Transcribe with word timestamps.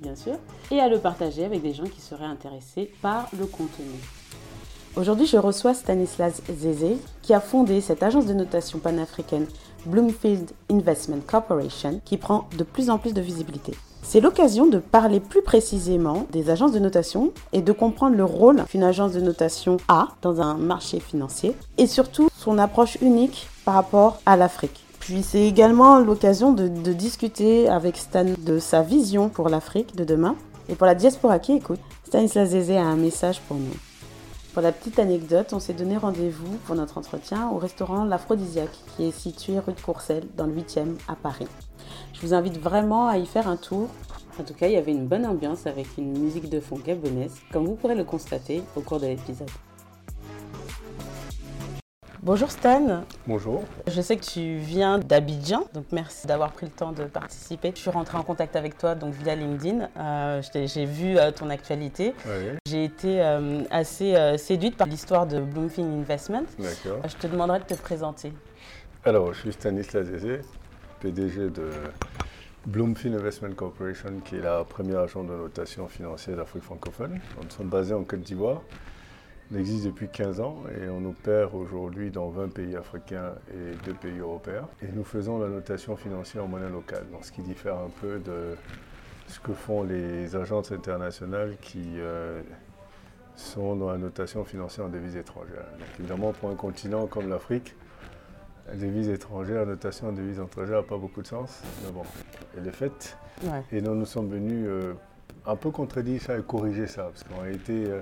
bien 0.00 0.16
sûr, 0.16 0.34
et 0.70 0.80
à 0.80 0.88
le 0.88 0.98
partager 0.98 1.44
avec 1.44 1.62
des 1.62 1.72
gens 1.72 1.84
qui 1.84 2.00
seraient 2.00 2.24
intéressés 2.24 2.90
par 3.02 3.28
le 3.38 3.46
contenu. 3.46 3.86
Aujourd'hui, 4.96 5.26
je 5.26 5.36
reçois 5.36 5.74
Stanislas 5.74 6.40
Zézé, 6.50 6.96
qui 7.20 7.34
a 7.34 7.40
fondé 7.40 7.80
cette 7.80 8.02
agence 8.02 8.26
de 8.26 8.32
notation 8.32 8.78
panafricaine 8.78 9.46
Bloomfield 9.84 10.50
Investment 10.70 11.20
Corporation, 11.26 12.00
qui 12.04 12.16
prend 12.16 12.48
de 12.56 12.64
plus 12.64 12.88
en 12.88 12.98
plus 12.98 13.12
de 13.12 13.20
visibilité. 13.20 13.74
C'est 14.02 14.20
l'occasion 14.20 14.66
de 14.66 14.78
parler 14.78 15.20
plus 15.20 15.42
précisément 15.42 16.26
des 16.30 16.48
agences 16.48 16.72
de 16.72 16.78
notation 16.78 17.32
et 17.52 17.60
de 17.60 17.72
comprendre 17.72 18.16
le 18.16 18.24
rôle 18.24 18.64
qu'une 18.64 18.84
agence 18.84 19.12
de 19.12 19.20
notation 19.20 19.78
a 19.88 20.08
dans 20.22 20.40
un 20.40 20.54
marché 20.54 21.00
financier 21.00 21.56
et 21.76 21.88
surtout 21.88 22.28
son 22.38 22.56
approche 22.58 22.96
unique 23.02 23.48
par 23.64 23.74
rapport 23.74 24.20
à 24.24 24.36
l'Afrique. 24.36 24.85
Puis 25.06 25.22
c'est 25.22 25.46
également 25.46 26.00
l'occasion 26.00 26.52
de, 26.52 26.66
discuter 26.92 27.68
avec 27.68 27.96
Stan 27.96 28.24
de 28.36 28.58
sa 28.58 28.82
vision 28.82 29.28
pour 29.28 29.48
l'Afrique 29.48 29.94
de 29.94 30.02
demain. 30.02 30.34
Et 30.68 30.74
pour 30.74 30.84
la 30.84 30.96
diaspora 30.96 31.38
qui 31.38 31.52
écoute, 31.52 31.78
Stanislas 32.02 32.48
Zézé 32.48 32.76
a 32.76 32.86
un 32.86 32.96
message 32.96 33.40
pour 33.42 33.56
nous. 33.56 33.76
Pour 34.52 34.62
la 34.62 34.72
petite 34.72 34.98
anecdote, 34.98 35.52
on 35.52 35.60
s'est 35.60 35.74
donné 35.74 35.96
rendez-vous 35.96 36.56
pour 36.66 36.74
notre 36.74 36.98
entretien 36.98 37.50
au 37.50 37.58
restaurant 37.58 38.04
L'Aphrodisiaque 38.04 38.76
qui 38.96 39.04
est 39.04 39.16
situé 39.16 39.60
rue 39.60 39.74
de 39.74 39.80
Courcelles 39.80 40.26
dans 40.36 40.46
le 40.46 40.54
8e 40.54 40.96
à 41.06 41.14
Paris. 41.14 41.46
Je 42.12 42.20
vous 42.22 42.34
invite 42.34 42.58
vraiment 42.58 43.06
à 43.06 43.16
y 43.16 43.26
faire 43.26 43.46
un 43.46 43.56
tour. 43.56 43.88
En 44.40 44.42
tout 44.42 44.54
cas, 44.54 44.66
il 44.66 44.72
y 44.72 44.76
avait 44.76 44.90
une 44.90 45.06
bonne 45.06 45.24
ambiance 45.24 45.68
avec 45.68 45.86
une 45.98 46.18
musique 46.18 46.50
de 46.50 46.58
fond 46.58 46.80
gabonaise, 46.84 47.36
comme 47.52 47.64
vous 47.64 47.76
pourrez 47.76 47.94
le 47.94 48.02
constater 48.02 48.60
au 48.74 48.80
cours 48.80 48.98
de 48.98 49.06
l'épisode. 49.06 49.50
Bonjour 52.26 52.50
Stan. 52.50 53.04
Bonjour. 53.28 53.62
Je 53.86 54.00
sais 54.00 54.16
que 54.16 54.24
tu 54.24 54.56
viens 54.56 54.98
d'Abidjan, 54.98 55.68
donc 55.72 55.84
merci 55.92 56.26
d'avoir 56.26 56.50
pris 56.50 56.66
le 56.66 56.72
temps 56.72 56.90
de 56.90 57.04
participer. 57.04 57.70
Je 57.72 57.78
suis 57.78 57.90
rentrée 57.90 58.18
en 58.18 58.24
contact 58.24 58.56
avec 58.56 58.76
toi 58.76 58.96
donc 58.96 59.14
via 59.14 59.36
LinkedIn. 59.36 59.88
Euh, 59.96 60.42
j'ai 60.52 60.86
vu 60.86 61.16
euh, 61.16 61.30
ton 61.30 61.50
actualité. 61.50 62.14
J'ai 62.66 62.82
été 62.82 63.22
euh, 63.22 63.62
assez 63.70 64.16
séduite 64.38 64.76
par 64.76 64.88
l'histoire 64.88 65.28
de 65.28 65.38
Bloomfield 65.38 65.88
Investment. 65.88 66.46
D'accord. 66.58 67.00
je 67.08 67.14
te 67.14 67.28
demanderai 67.28 67.60
de 67.60 67.64
te 67.64 67.74
présenter. 67.74 68.32
Alors, 69.04 69.32
je 69.32 69.42
suis 69.42 69.52
Stanislas 69.52 70.06
Zézé, 70.06 70.40
PDG 70.98 71.50
de 71.50 71.70
Bloomfield 72.66 73.20
Investment 73.20 73.52
Corporation, 73.54 74.14
qui 74.24 74.34
est 74.34 74.42
la 74.42 74.64
première 74.64 74.98
agence 74.98 75.28
de 75.28 75.36
notation 75.36 75.86
financière 75.86 76.38
d'Afrique 76.38 76.64
francophone. 76.64 77.20
Nous 77.40 77.50
sommes 77.50 77.68
basés 77.68 77.94
en 77.94 78.02
Côte 78.02 78.22
d'Ivoire. 78.22 78.62
On 79.52 79.58
existe 79.58 79.84
depuis 79.84 80.08
15 80.08 80.40
ans 80.40 80.56
et 80.76 80.88
on 80.88 81.04
opère 81.04 81.54
aujourd'hui 81.54 82.10
dans 82.10 82.28
20 82.30 82.52
pays 82.52 82.74
africains 82.74 83.34
et 83.52 83.76
2 83.84 83.94
pays 83.94 84.18
européens. 84.18 84.68
Et 84.82 84.88
nous 84.92 85.04
faisons 85.04 85.38
la 85.38 85.48
notation 85.48 85.96
financière 85.96 86.44
en 86.44 86.48
monnaie 86.48 86.68
locale, 86.68 87.06
donc 87.12 87.24
ce 87.24 87.30
qui 87.30 87.42
diffère 87.42 87.76
un 87.76 87.90
peu 88.00 88.18
de 88.18 88.56
ce 89.28 89.38
que 89.38 89.52
font 89.52 89.84
les 89.84 90.34
agences 90.34 90.72
internationales 90.72 91.56
qui 91.60 91.94
euh, 91.98 92.42
sont 93.36 93.76
dans 93.76 93.90
la 93.90 93.98
notation 93.98 94.44
financière 94.44 94.86
en 94.86 94.88
devises 94.88 95.16
étrangères. 95.16 95.66
évidemment, 95.98 96.32
pour 96.32 96.50
un 96.50 96.56
continent 96.56 97.06
comme 97.06 97.28
l'Afrique, 97.28 97.76
la 98.68 98.74
devise 98.74 99.08
étrangère, 99.08 99.60
la 99.60 99.66
notation 99.66 100.08
en 100.08 100.12
devises 100.12 100.40
étrangères 100.40 100.78
n'a 100.78 100.82
pas 100.82 100.98
beaucoup 100.98 101.22
de 101.22 101.26
sens, 101.26 101.62
mais 101.84 101.92
bon, 101.92 102.02
elle 102.56 102.66
est 102.66 102.72
faite. 102.72 103.16
Et 103.70 103.80
nous 103.80 103.94
nous 103.94 104.06
sommes 104.06 104.28
venus 104.28 104.66
euh, 104.66 104.94
un 105.46 105.54
peu 105.54 105.70
contredire 105.70 106.20
ça 106.20 106.36
et 106.36 106.42
corriger 106.42 106.88
ça, 106.88 107.04
parce 107.04 107.22
qu'en 107.22 107.42
réalité, 107.42 107.84
euh, 107.86 108.00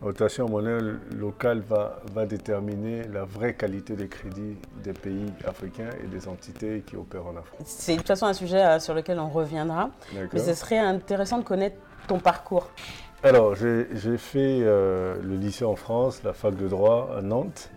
la 0.00 0.06
rotation 0.06 0.48
monnaie 0.48 0.78
locale 1.14 1.60
va, 1.60 2.00
va 2.14 2.24
déterminer 2.24 3.04
la 3.04 3.24
vraie 3.24 3.54
qualité 3.54 3.96
des 3.96 4.08
crédits 4.08 4.56
des 4.82 4.94
pays 4.94 5.26
africains 5.46 5.90
et 6.02 6.06
des 6.06 6.26
entités 6.26 6.82
qui 6.86 6.96
opèrent 6.96 7.26
en 7.26 7.36
Afrique. 7.36 7.60
C'est 7.66 7.92
de 7.92 7.98
toute 7.98 8.06
façon 8.06 8.26
un 8.26 8.32
sujet 8.32 8.64
euh, 8.64 8.80
sur 8.80 8.94
lequel 8.94 9.18
on 9.18 9.28
reviendra. 9.28 9.90
Mais 10.32 10.38
ce 10.38 10.54
serait 10.54 10.78
intéressant 10.78 11.38
de 11.38 11.44
connaître 11.44 11.76
ton 12.08 12.18
parcours. 12.18 12.70
Alors, 13.22 13.54
j'ai 13.54 14.16
fait 14.16 14.60
euh, 14.62 15.16
le 15.22 15.36
lycée 15.36 15.66
en 15.66 15.76
France, 15.76 16.22
la 16.24 16.32
fac 16.32 16.56
de 16.56 16.66
droit 16.66 17.14
à 17.16 17.20
Nantes. 17.20 17.70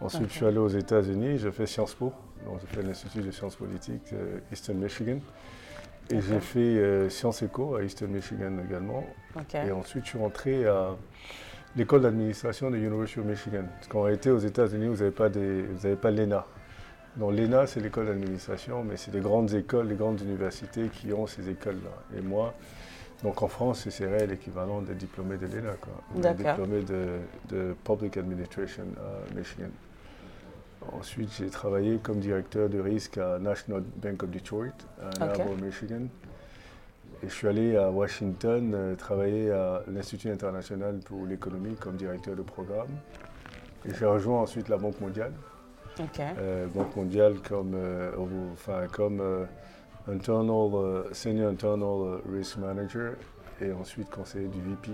Ensuite, 0.00 0.28
je 0.28 0.34
suis 0.34 0.46
allé 0.46 0.58
aux 0.58 0.68
États-Unis, 0.68 1.38
j'ai 1.38 1.52
fait 1.52 1.66
Sciences 1.66 1.94
Po, 1.94 2.12
donc 2.46 2.58
j'ai 2.60 2.66
fait 2.74 2.82
l'Institut 2.82 3.20
de 3.20 3.30
sciences 3.30 3.54
politiques 3.54 4.12
euh, 4.12 4.40
Eastern 4.50 4.78
Michigan. 4.78 5.18
Et 6.10 6.20
j'ai 6.20 6.40
fait 6.40 7.08
Sciences 7.08 7.42
Éco 7.42 7.76
à 7.76 7.84
Eastern 7.84 8.10
Michigan 8.10 8.58
également. 8.68 9.04
Et 9.54 9.70
ensuite, 9.70 10.02
je 10.02 10.08
suis 10.08 10.18
rentré 10.18 10.66
à 10.66 10.96
l'école 11.76 12.02
d'administration 12.02 12.70
de 12.70 12.76
l'University 12.76 13.20
of 13.20 13.26
Michigan. 13.26 13.64
Parce 13.76 13.88
qu'en 13.88 14.02
réalité, 14.02 14.30
aux 14.30 14.38
États-Unis, 14.38 14.86
vous 14.86 14.96
n'avez 14.96 15.10
pas, 15.10 15.28
pas 15.30 16.10
l'ENA. 16.10 16.46
Donc 17.16 17.32
l'ENA, 17.32 17.66
c'est 17.66 17.80
l'école 17.80 18.06
d'administration, 18.06 18.84
mais 18.84 18.96
c'est 18.96 19.12
les 19.12 19.20
grandes 19.20 19.52
écoles, 19.54 19.88
les 19.88 19.96
grandes 19.96 20.20
universités 20.20 20.88
qui 20.88 21.12
ont 21.12 21.26
ces 21.26 21.48
écoles-là. 21.48 22.18
Et 22.18 22.20
moi, 22.20 22.54
donc 23.22 23.42
en 23.42 23.48
France, 23.48 23.88
c'est 23.88 24.26
l'équivalent 24.26 24.80
des 24.80 24.94
diplômés 24.94 25.36
de 25.36 25.46
l'ENA, 25.46 25.74
quoi. 25.80 26.32
Diplômé 26.34 26.82
de, 26.82 27.18
de, 27.48 27.74
Public 27.84 28.16
Administration 28.16 28.84
à 28.98 29.34
Michigan. 29.34 29.70
Ensuite, 30.92 31.30
j'ai 31.36 31.50
travaillé 31.50 31.98
comme 31.98 32.20
directeur 32.20 32.68
de 32.68 32.80
risque 32.80 33.18
à 33.18 33.38
National 33.38 33.82
Bank 33.96 34.22
of 34.22 34.30
Detroit, 34.30 34.66
à 35.02 35.24
Ann 35.24 35.30
Arbor, 35.30 35.56
Michigan. 35.60 36.06
Et 37.22 37.28
je 37.28 37.34
suis 37.34 37.48
allé 37.48 37.76
à 37.76 37.90
Washington 37.90 38.72
euh, 38.74 38.94
travailler 38.94 39.50
à 39.50 39.82
l'Institut 39.88 40.30
international 40.30 41.00
pour 41.04 41.26
l'économie 41.26 41.74
comme 41.74 41.96
directeur 41.96 42.34
de 42.34 42.40
programme. 42.40 42.88
Et 43.84 43.92
j'ai 43.94 44.06
rejoint 44.06 44.40
ensuite 44.40 44.68
la 44.70 44.78
Banque 44.78 45.00
mondiale. 45.00 45.32
Euh, 46.18 46.66
Banque 46.68 46.96
mondiale 46.96 47.34
comme, 47.46 47.74
euh, 47.74 48.10
enfin, 48.52 48.86
comme 48.90 49.22
internal, 50.08 51.04
senior 51.12 51.50
internal 51.50 52.20
risk 52.32 52.56
manager 52.56 53.12
et 53.60 53.70
ensuite 53.72 54.08
conseiller 54.08 54.48
du 54.48 54.60
VP. 54.62 54.92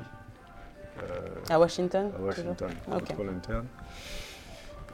à 1.48 1.60
Washington 1.60 2.10
À 2.18 2.22
Washington, 2.22 2.70
contrôle 2.90 3.28
interne. 3.28 3.66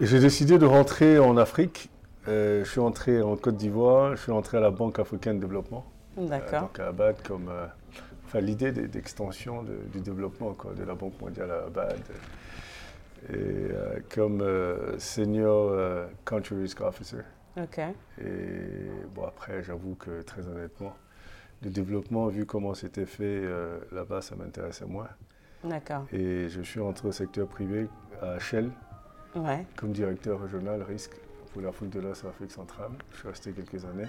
Et 0.00 0.06
j'ai 0.06 0.20
décidé 0.20 0.58
de 0.58 0.66
rentrer 0.66 1.18
en 1.18 1.38
Afrique. 1.38 1.88
je 2.26 2.64
suis 2.64 2.80
entré 2.80 3.22
en 3.22 3.36
Côte 3.36 3.56
d'Ivoire, 3.56 4.16
je 4.16 4.22
suis 4.22 4.32
entré 4.32 4.58
à 4.58 4.60
la 4.60 4.70
Banque 4.70 4.98
africaine 4.98 5.36
de 5.36 5.46
développement. 5.46 5.86
D'accord. 6.16 6.62
donc 6.62 6.80
à 6.80 6.88
Abad, 6.88 7.22
comme 7.22 7.48
euh, 7.48 7.66
enfin, 8.26 8.40
l'idée 8.40 8.72
d'extension 8.72 9.62
du 9.62 10.00
développement 10.00 10.52
quoi, 10.54 10.72
de 10.74 10.84
la 10.84 10.94
Banque 10.94 11.20
mondiale 11.20 11.50
à 11.50 11.66
Abad. 11.66 11.98
Et 13.28 13.34
euh, 13.34 14.00
comme 14.12 14.40
euh, 14.40 14.98
senior 14.98 16.06
country 16.24 16.62
risk 16.62 16.80
officer. 16.80 17.22
Ok. 17.56 17.78
Et 17.78 18.90
bon, 19.14 19.24
après, 19.24 19.62
j'avoue 19.62 19.94
que 19.94 20.22
très 20.22 20.46
honnêtement, 20.46 20.94
le 21.62 21.70
développement, 21.70 22.26
vu 22.28 22.46
comment 22.46 22.74
c'était 22.74 23.06
fait 23.06 23.42
là-bas, 23.92 24.22
ça 24.22 24.34
m'intéressait 24.34 24.86
moins. 24.86 25.08
D'accord. 25.62 26.06
Et 26.12 26.48
je 26.48 26.62
suis 26.62 26.80
rentré 26.80 27.08
au 27.08 27.12
secteur 27.12 27.46
privé 27.46 27.88
à 28.20 28.38
Shell 28.38 28.70
ouais. 29.36 29.64
comme 29.76 29.92
directeur 29.92 30.40
régional 30.40 30.82
risque 30.82 31.12
pour 31.52 31.62
l'Afrique 31.62 31.90
de 31.90 32.00
l'Ouest 32.00 32.24
et 32.24 32.26
l'Afrique 32.26 32.50
centrale. 32.50 32.90
Je 33.12 33.18
suis 33.18 33.28
resté 33.28 33.52
quelques 33.52 33.84
années. 33.84 34.08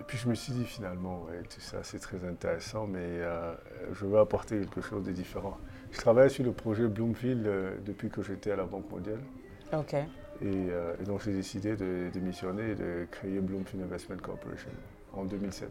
Et 0.00 0.04
puis 0.04 0.16
je 0.16 0.28
me 0.28 0.34
suis 0.34 0.52
dit 0.52 0.64
finalement, 0.64 1.24
ouais, 1.28 1.42
tout 1.42 1.60
ça 1.60 1.78
c'est 1.82 1.98
très 1.98 2.24
intéressant, 2.24 2.86
mais 2.86 3.00
euh, 3.02 3.52
je 3.92 4.06
veux 4.06 4.18
apporter 4.18 4.60
quelque 4.60 4.80
chose 4.80 5.04
de 5.04 5.12
différent. 5.12 5.58
Je 5.90 5.98
travaille 5.98 6.30
sur 6.30 6.44
le 6.44 6.52
projet 6.52 6.86
Bloomfield 6.86 7.46
euh, 7.46 7.76
depuis 7.84 8.08
que 8.08 8.22
j'étais 8.22 8.52
à 8.52 8.56
la 8.56 8.64
Banque 8.64 8.90
mondiale. 8.90 9.20
Ok. 9.72 9.94
Euh, 10.44 10.94
et, 11.00 11.04
donc 11.04 11.22
j'ai 11.24 11.32
décidé 11.32 11.74
de 11.74 12.10
démissionner 12.12 12.70
et 12.70 12.74
de 12.76 13.06
créer 13.10 13.40
Bloomfield 13.40 13.84
Investment 13.84 14.18
Corporation 14.22 14.70
en 15.12 15.24
2007. 15.24 15.68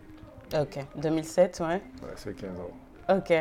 Ok, 0.60 0.80
2007, 0.98 1.60
ouais. 1.62 1.68
Ouais, 1.68 1.82
c'est 2.16 2.36
15 2.36 2.50
ans. 2.60 3.16
Ok. 3.16 3.34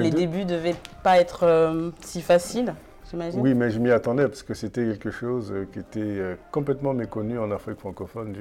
Les 0.00 0.10
débuts 0.10 0.44
ne 0.44 0.50
devaient 0.50 0.74
pas 1.04 1.20
être 1.20 1.92
si 2.00 2.20
faciles, 2.20 2.74
j'imagine 3.08 3.40
Oui, 3.40 3.54
mais 3.54 3.70
je 3.70 3.78
m'y 3.78 3.92
attendais 3.92 4.26
parce 4.26 4.42
que 4.42 4.54
c'était 4.54 4.84
quelque 4.84 5.12
chose 5.12 5.54
qui 5.72 5.78
était 5.78 6.36
complètement 6.50 6.94
méconnu 6.94 7.38
en 7.38 7.52
Afrique 7.52 7.78
francophone. 7.78 8.32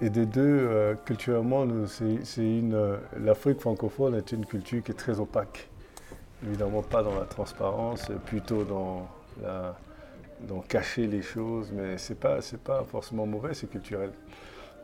Et 0.00 0.10
des 0.10 0.26
deux, 0.26 0.42
euh, 0.42 0.94
culturellement, 1.04 1.64
c'est 1.86 2.42
une, 2.42 2.74
euh, 2.74 2.96
l'Afrique 3.20 3.60
francophone 3.60 4.14
est 4.16 4.32
une 4.32 4.44
culture 4.44 4.82
qui 4.82 4.90
est 4.90 4.96
très 4.96 5.20
opaque. 5.20 5.68
Évidemment, 6.44 6.82
pas 6.82 7.02
dans 7.04 7.14
la 7.14 7.24
transparence, 7.24 8.10
plutôt 8.26 8.64
dans, 8.64 9.08
la, 9.40 9.76
dans 10.48 10.60
cacher 10.60 11.06
les 11.06 11.22
choses, 11.22 11.70
mais 11.72 11.98
ce 11.98 12.12
n'est 12.12 12.18
pas, 12.18 12.38
pas 12.64 12.82
forcément 12.84 13.26
mauvais, 13.26 13.54
c'est 13.54 13.70
culturel. 13.70 14.10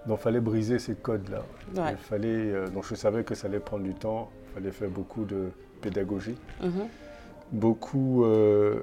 Donc, 0.06 0.20
il 0.20 0.23
fallait 0.23 0.41
briser 0.41 0.79
ces 0.79 0.94
codes-là. 0.94 1.43
Il 1.91 1.97
fallait, 1.97 2.29
euh, 2.29 2.69
donc, 2.69 2.85
je 2.88 2.94
savais 2.94 3.25
que 3.25 3.35
ça 3.35 3.49
allait 3.49 3.59
prendre 3.59 3.82
du 3.82 3.94
temps, 3.94 4.31
il 4.50 4.55
fallait 4.55 4.70
faire 4.70 4.88
beaucoup 4.88 5.25
de 5.25 5.50
pédagogie. 5.81 6.37
Mhm. 6.62 6.88
Beaucoup 7.52 8.24
euh, 8.24 8.80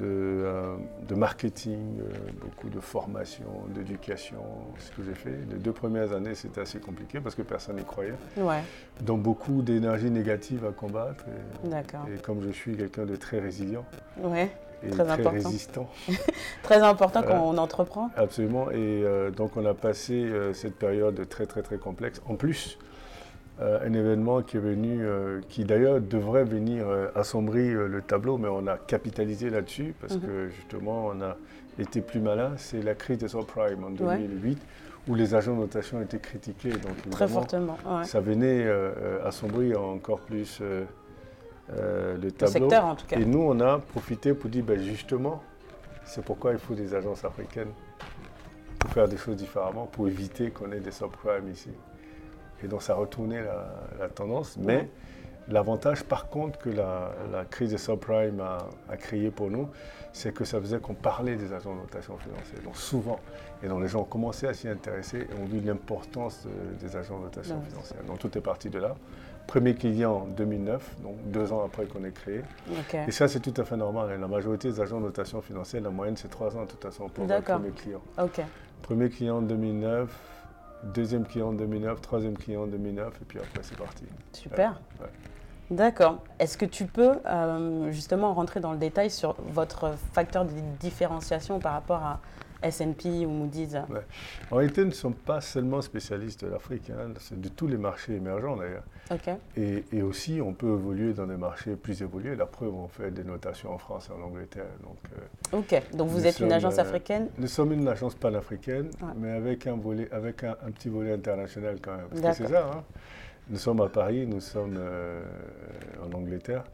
euh, 0.00 0.76
de, 1.08 1.14
marketing, 1.14 2.00
beaucoup 2.40 2.68
de 2.68 2.80
formation, 2.80 3.46
d'éducation, 3.68 4.42
ce 4.78 4.90
que 4.90 5.02
j'ai 5.02 5.14
fait. 5.14 5.36
Les 5.50 5.58
deux 5.58 5.72
premières 5.72 6.12
années, 6.12 6.34
c'était 6.34 6.60
assez 6.60 6.78
compliqué 6.78 7.20
parce 7.20 7.34
que 7.34 7.42
personne 7.42 7.76
n'y 7.76 7.84
croyait. 7.84 8.14
Ouais. 8.36 8.62
Donc 9.00 9.22
beaucoup 9.22 9.62
d'énergie 9.62 10.10
négative 10.10 10.64
à 10.66 10.72
combattre. 10.72 11.24
Et, 11.64 12.20
comme 12.20 12.42
je 12.42 12.50
suis 12.50 12.76
quelqu'un 12.76 13.06
de 13.06 13.16
très 13.16 13.40
résilient. 13.40 13.84
Ouais. 14.18 14.50
Et 14.84 14.90
très, 14.90 15.02
résistant. 15.28 15.88
très 16.62 16.80
important 16.82 17.22
quand 17.22 17.42
on 17.42 17.58
entreprend. 17.58 18.10
Absolument. 18.16 18.70
Et 18.70 19.04
donc 19.36 19.56
on 19.56 19.66
a 19.66 19.74
passé 19.74 20.30
cette 20.52 20.76
période 20.76 21.28
très 21.28 21.46
très 21.46 21.62
très 21.62 21.78
complexe. 21.78 22.22
En 22.28 22.36
plus, 22.36 22.78
euh, 22.78 22.87
un 23.60 23.92
événement 23.92 24.42
qui 24.42 24.56
est 24.56 24.60
venu, 24.60 24.98
euh, 25.00 25.40
qui 25.48 25.64
d'ailleurs 25.64 26.00
devrait 26.00 26.44
venir 26.44 26.86
euh, 26.88 27.08
assombrir 27.14 27.88
le 27.88 28.02
tableau, 28.02 28.38
mais 28.38 28.48
on 28.48 28.66
a 28.68 28.76
capitalisé 28.76 29.50
là-dessus 29.50 29.94
parce 30.00 30.14
mhm. 30.14 30.20
que 30.20 30.48
justement 30.48 31.06
on 31.08 31.20
a 31.20 31.36
été 31.78 32.00
plus 32.00 32.20
malin. 32.20 32.52
C'est 32.56 32.82
la 32.82 32.94
crise 32.94 33.18
des 33.18 33.28
subprimes 33.28 33.84
en 33.84 33.90
2008 33.90 34.58
où 35.08 35.14
les 35.14 35.34
agents 35.34 35.54
de 35.54 35.60
notation 35.60 36.00
étaient 36.02 36.18
critiqués. 36.18 36.70
Donc, 36.70 37.10
Très 37.10 37.26
fortement. 37.26 37.78
Ça 38.04 38.20
venait 38.20 38.68
assombrir 39.24 39.82
encore 39.82 40.20
plus 40.20 40.60
le 40.60 42.30
tableau. 42.30 42.32
Le 42.40 42.46
secteur 42.46 42.84
en 42.84 42.94
tout 42.94 43.06
cas. 43.06 43.18
Et 43.18 43.24
nous 43.24 43.40
on 43.40 43.58
a 43.60 43.78
profité 43.78 44.34
pour 44.34 44.50
dire 44.50 44.64
ben, 44.64 44.78
justement, 44.80 45.42
c'est 46.04 46.24
pourquoi 46.24 46.52
il 46.52 46.58
faut 46.58 46.74
des 46.74 46.94
agences 46.94 47.24
africaines 47.24 47.72
pour 48.78 48.90
faire 48.90 49.08
des 49.08 49.16
choses 49.16 49.36
différemment, 49.36 49.86
pour 49.86 50.06
éviter 50.08 50.50
qu'on 50.50 50.70
ait 50.72 50.80
des 50.80 50.92
subprimes 50.92 51.48
ici. 51.50 51.70
Et 52.62 52.68
donc 52.68 52.82
ça 52.82 52.94
a 52.94 52.96
retourné 52.96 53.40
la, 53.40 54.08
tendance. 54.08 54.56
Mais 54.56 54.88
l'avantage 55.48 56.04
par 56.04 56.28
contre 56.28 56.58
que 56.58 56.70
la, 56.70 57.12
crise 57.50 57.70
des 57.70 57.78
subprimes 57.78 58.40
a, 58.40 58.96
créé 58.96 59.30
pour 59.30 59.50
nous, 59.50 59.68
c'est 60.12 60.32
que 60.32 60.44
ça 60.44 60.60
faisait 60.60 60.78
qu'on 60.78 60.94
parlait 60.94 61.36
des 61.36 61.52
agents 61.52 61.74
de 61.74 61.80
notation 61.80 62.16
financière. 62.18 62.60
Donc 62.64 62.76
souvent, 62.76 63.20
et 63.62 63.68
donc 63.68 63.82
les 63.82 63.88
gens 63.88 64.00
ont 64.00 64.04
commencé 64.04 64.46
à 64.46 64.54
s'y 64.54 64.68
intéresser 64.68 65.18
et 65.18 65.40
ont 65.40 65.44
vu 65.44 65.60
l'importance 65.60 66.46
des 66.80 66.96
agents 66.96 67.18
de 67.18 67.24
notation 67.24 67.60
financière. 67.62 68.02
Donc 68.04 68.18
tout 68.18 68.36
est 68.36 68.42
parti 68.42 68.70
de 68.70 68.78
là. 68.78 68.94
Premier 69.48 69.74
client 69.74 70.12
en 70.12 70.26
2009, 70.26 70.96
donc 71.02 71.16
deux 71.24 71.52
ans 71.54 71.64
après 71.64 71.86
qu'on 71.86 72.04
ait 72.04 72.12
créé. 72.12 72.42
Et 73.06 73.10
ça, 73.10 73.28
c'est 73.28 73.40
tout 73.40 73.54
à 73.56 73.64
fait 73.64 73.78
normal. 73.78 74.20
La 74.20 74.28
majorité 74.28 74.68
des 74.68 74.78
agents 74.78 75.00
de 75.00 75.06
notation 75.06 75.40
financière, 75.40 75.80
la 75.80 75.88
moyenne, 75.88 76.18
c'est 76.18 76.28
trois 76.28 76.54
ans 76.54 76.64
de 76.64 76.66
toute 76.66 76.82
façon 76.82 77.08
pour 77.08 77.26
le 77.26 77.40
premier 77.40 77.70
client. 77.70 78.02
Premier 78.82 79.08
client 79.08 79.38
en 79.38 79.42
2009, 79.42 80.10
deuxième 80.82 81.26
client 81.26 81.48
en 81.48 81.52
2009, 81.52 82.00
troisième 82.00 82.36
client 82.36 82.62
en 82.62 82.66
2009, 82.66 83.14
et 83.20 83.24
puis 83.24 83.38
après 83.38 83.60
c'est 83.62 83.76
parti. 83.76 84.04
Super. 84.32 84.80
D'accord. 85.70 86.22
Est-ce 86.38 86.56
que 86.56 86.64
tu 86.64 86.86
peux 86.86 87.18
euh, 87.26 87.90
justement 87.90 88.32
rentrer 88.32 88.60
dans 88.60 88.72
le 88.72 88.78
détail 88.78 89.10
sur 89.10 89.36
votre 89.48 89.94
facteur 90.12 90.44
de 90.46 90.50
différenciation 90.80 91.58
par 91.58 91.74
rapport 91.74 92.02
à 92.02 92.20
S&P 92.62 93.26
ou 93.26 93.30
Moody's 93.30 93.76
En 94.50 94.56
réalité, 94.56 94.82
nous 94.82 94.88
ne 94.88 94.92
sommes 94.92 95.14
pas 95.14 95.40
seulement 95.40 95.80
spécialistes 95.80 96.44
de 96.44 96.50
l'Afrique, 96.50 96.90
hein, 96.90 97.12
c'est 97.18 97.40
de 97.40 97.48
tous 97.48 97.66
les 97.66 97.76
marchés 97.76 98.14
émergents 98.14 98.56
d'ailleurs. 98.56 98.84
Et, 99.56 100.02
aussi, 100.02 100.40
on 100.40 100.52
peut 100.52 100.74
évoluer 100.74 101.12
dans 101.12 101.26
des 101.26 101.36
marchés 101.36 101.76
plus 101.76 102.02
évolués. 102.02 102.36
La 102.36 102.46
preuve, 102.46 102.74
on 102.74 102.88
fait 102.88 103.10
des 103.10 103.24
notations 103.24 103.72
en 103.72 103.78
France 103.78 104.10
et 104.10 104.20
en 104.20 104.24
Angleterre. 104.24 104.66
Donc, 104.82 104.98
euh, 105.16 105.58
ok, 105.58 105.96
donc 105.96 106.08
vous 106.08 106.26
êtes 106.26 106.40
une 106.40 106.52
agence 106.52 106.78
euh, 106.78 106.82
africaine 106.82 107.28
Nous 107.38 107.46
sommes 107.46 107.72
une 107.72 107.88
agence 107.88 108.14
panafricaine, 108.14 108.90
mais 109.16 109.30
avec, 109.30 109.66
un, 109.66 109.76
volet, 109.76 110.08
avec 110.12 110.44
un, 110.44 110.54
petit 110.72 110.88
volet 110.88 111.12
international 111.12 111.78
quand 111.80 111.96
même. 111.96 112.06
Parce 112.22 112.38
que 112.38 112.44
c'est 112.44 112.52
ça, 112.52 112.70
hein. 112.72 112.84
nous 113.48 113.58
sommes 113.58 113.80
à 113.80 113.88
Paris, 113.88 114.26
nous 114.26 114.40
sommes 114.40 114.76
euh, 114.78 115.22
en 116.02 116.12
Angleterre. 116.16 116.64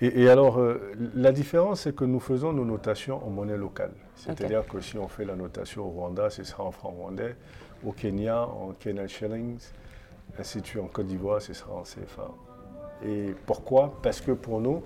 Et, 0.00 0.28
alors, 0.28 0.60
la 1.14 1.32
différence, 1.32 1.80
c'est 1.80 1.94
que 1.94 2.04
nous 2.04 2.20
faisons 2.20 2.52
nos 2.52 2.64
notations 2.64 3.24
en 3.26 3.30
monnaie 3.30 3.56
locale. 3.56 3.90
C'est-à-dire 4.14 4.64
que 4.66 4.80
si 4.80 4.96
on 4.96 5.08
fait 5.08 5.24
la 5.24 5.34
notation 5.34 5.86
au 5.86 5.90
Rwanda, 5.90 6.30
ce 6.30 6.44
sera 6.44 6.62
en 6.62 6.70
franc 6.70 6.90
rwandais, 6.90 7.34
au 7.84 7.90
Kenya, 7.90 8.42
en 8.46 8.72
Kenyan 8.78 9.08
shillings, 9.08 9.58
ainsi 10.38 10.60
de 10.60 10.66
suite, 10.66 10.82
en 10.82 10.86
Côte 10.86 11.06
d'Ivoire, 11.06 11.42
ce 11.42 11.52
sera 11.52 11.74
en 11.74 11.82
CFA. 11.82 12.30
Et 13.04 13.34
pourquoi? 13.46 13.98
Parce 14.02 14.20
que 14.20 14.32
pour 14.32 14.60
nous, 14.60 14.82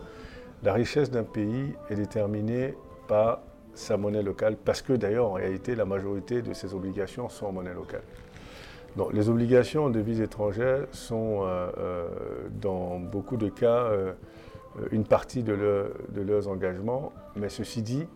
la 0.62 0.72
richesse 0.72 1.10
d'un 1.10 1.24
pays 1.24 1.74
est 1.90 1.96
déterminée 1.96 2.74
par 3.08 3.40
sa 3.74 3.96
monnaie 3.96 4.22
locale, 4.22 4.56
parce 4.56 4.82
que 4.82 4.92
d'ailleurs, 4.92 5.30
en 5.30 5.32
réalité, 5.32 5.74
la 5.74 5.84
majorité 5.84 6.42
de 6.42 6.52
ses 6.52 6.74
obligations 6.74 7.28
sont 7.28 7.46
en 7.46 7.52
monnaie 7.52 7.74
locale. 7.74 8.02
Donc, 8.96 9.14
les 9.14 9.30
obligations 9.30 9.86
en 9.86 9.90
devises 9.90 10.20
étrangères 10.20 10.86
sont, 10.92 11.40
euh, 11.42 11.70
euh, 11.78 12.08
dans 12.60 12.98
beaucoup 12.98 13.38
de 13.38 13.48
cas, 13.48 13.84
euh, 13.84 14.12
une 14.90 15.04
partie 15.04 15.42
de, 15.42 15.92
de, 16.08 16.20
leurs 16.22 16.48
engagements, 16.48 17.12
mais 17.36 17.48
ceci 17.48 17.82
dit, 17.82 18.06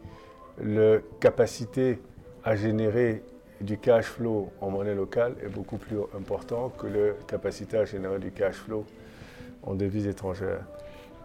la 0.62 0.98
capacité 1.20 1.98
à 2.44 2.56
générer 2.56 3.22
du 3.60 3.78
cash 3.78 4.06
flow 4.06 4.50
en 4.60 4.70
monnaie 4.70 4.94
locale 4.94 5.34
est 5.42 5.48
beaucoup 5.48 5.76
plus 5.76 5.98
important 6.16 6.70
que 6.70 6.86
la 6.86 7.12
capacité 7.26 7.78
à 7.78 7.84
générer 7.84 8.18
du 8.18 8.30
cash 8.30 8.56
flow 8.56 8.84
en 9.62 9.74
devises 9.74 10.06
étrangères. 10.06 10.64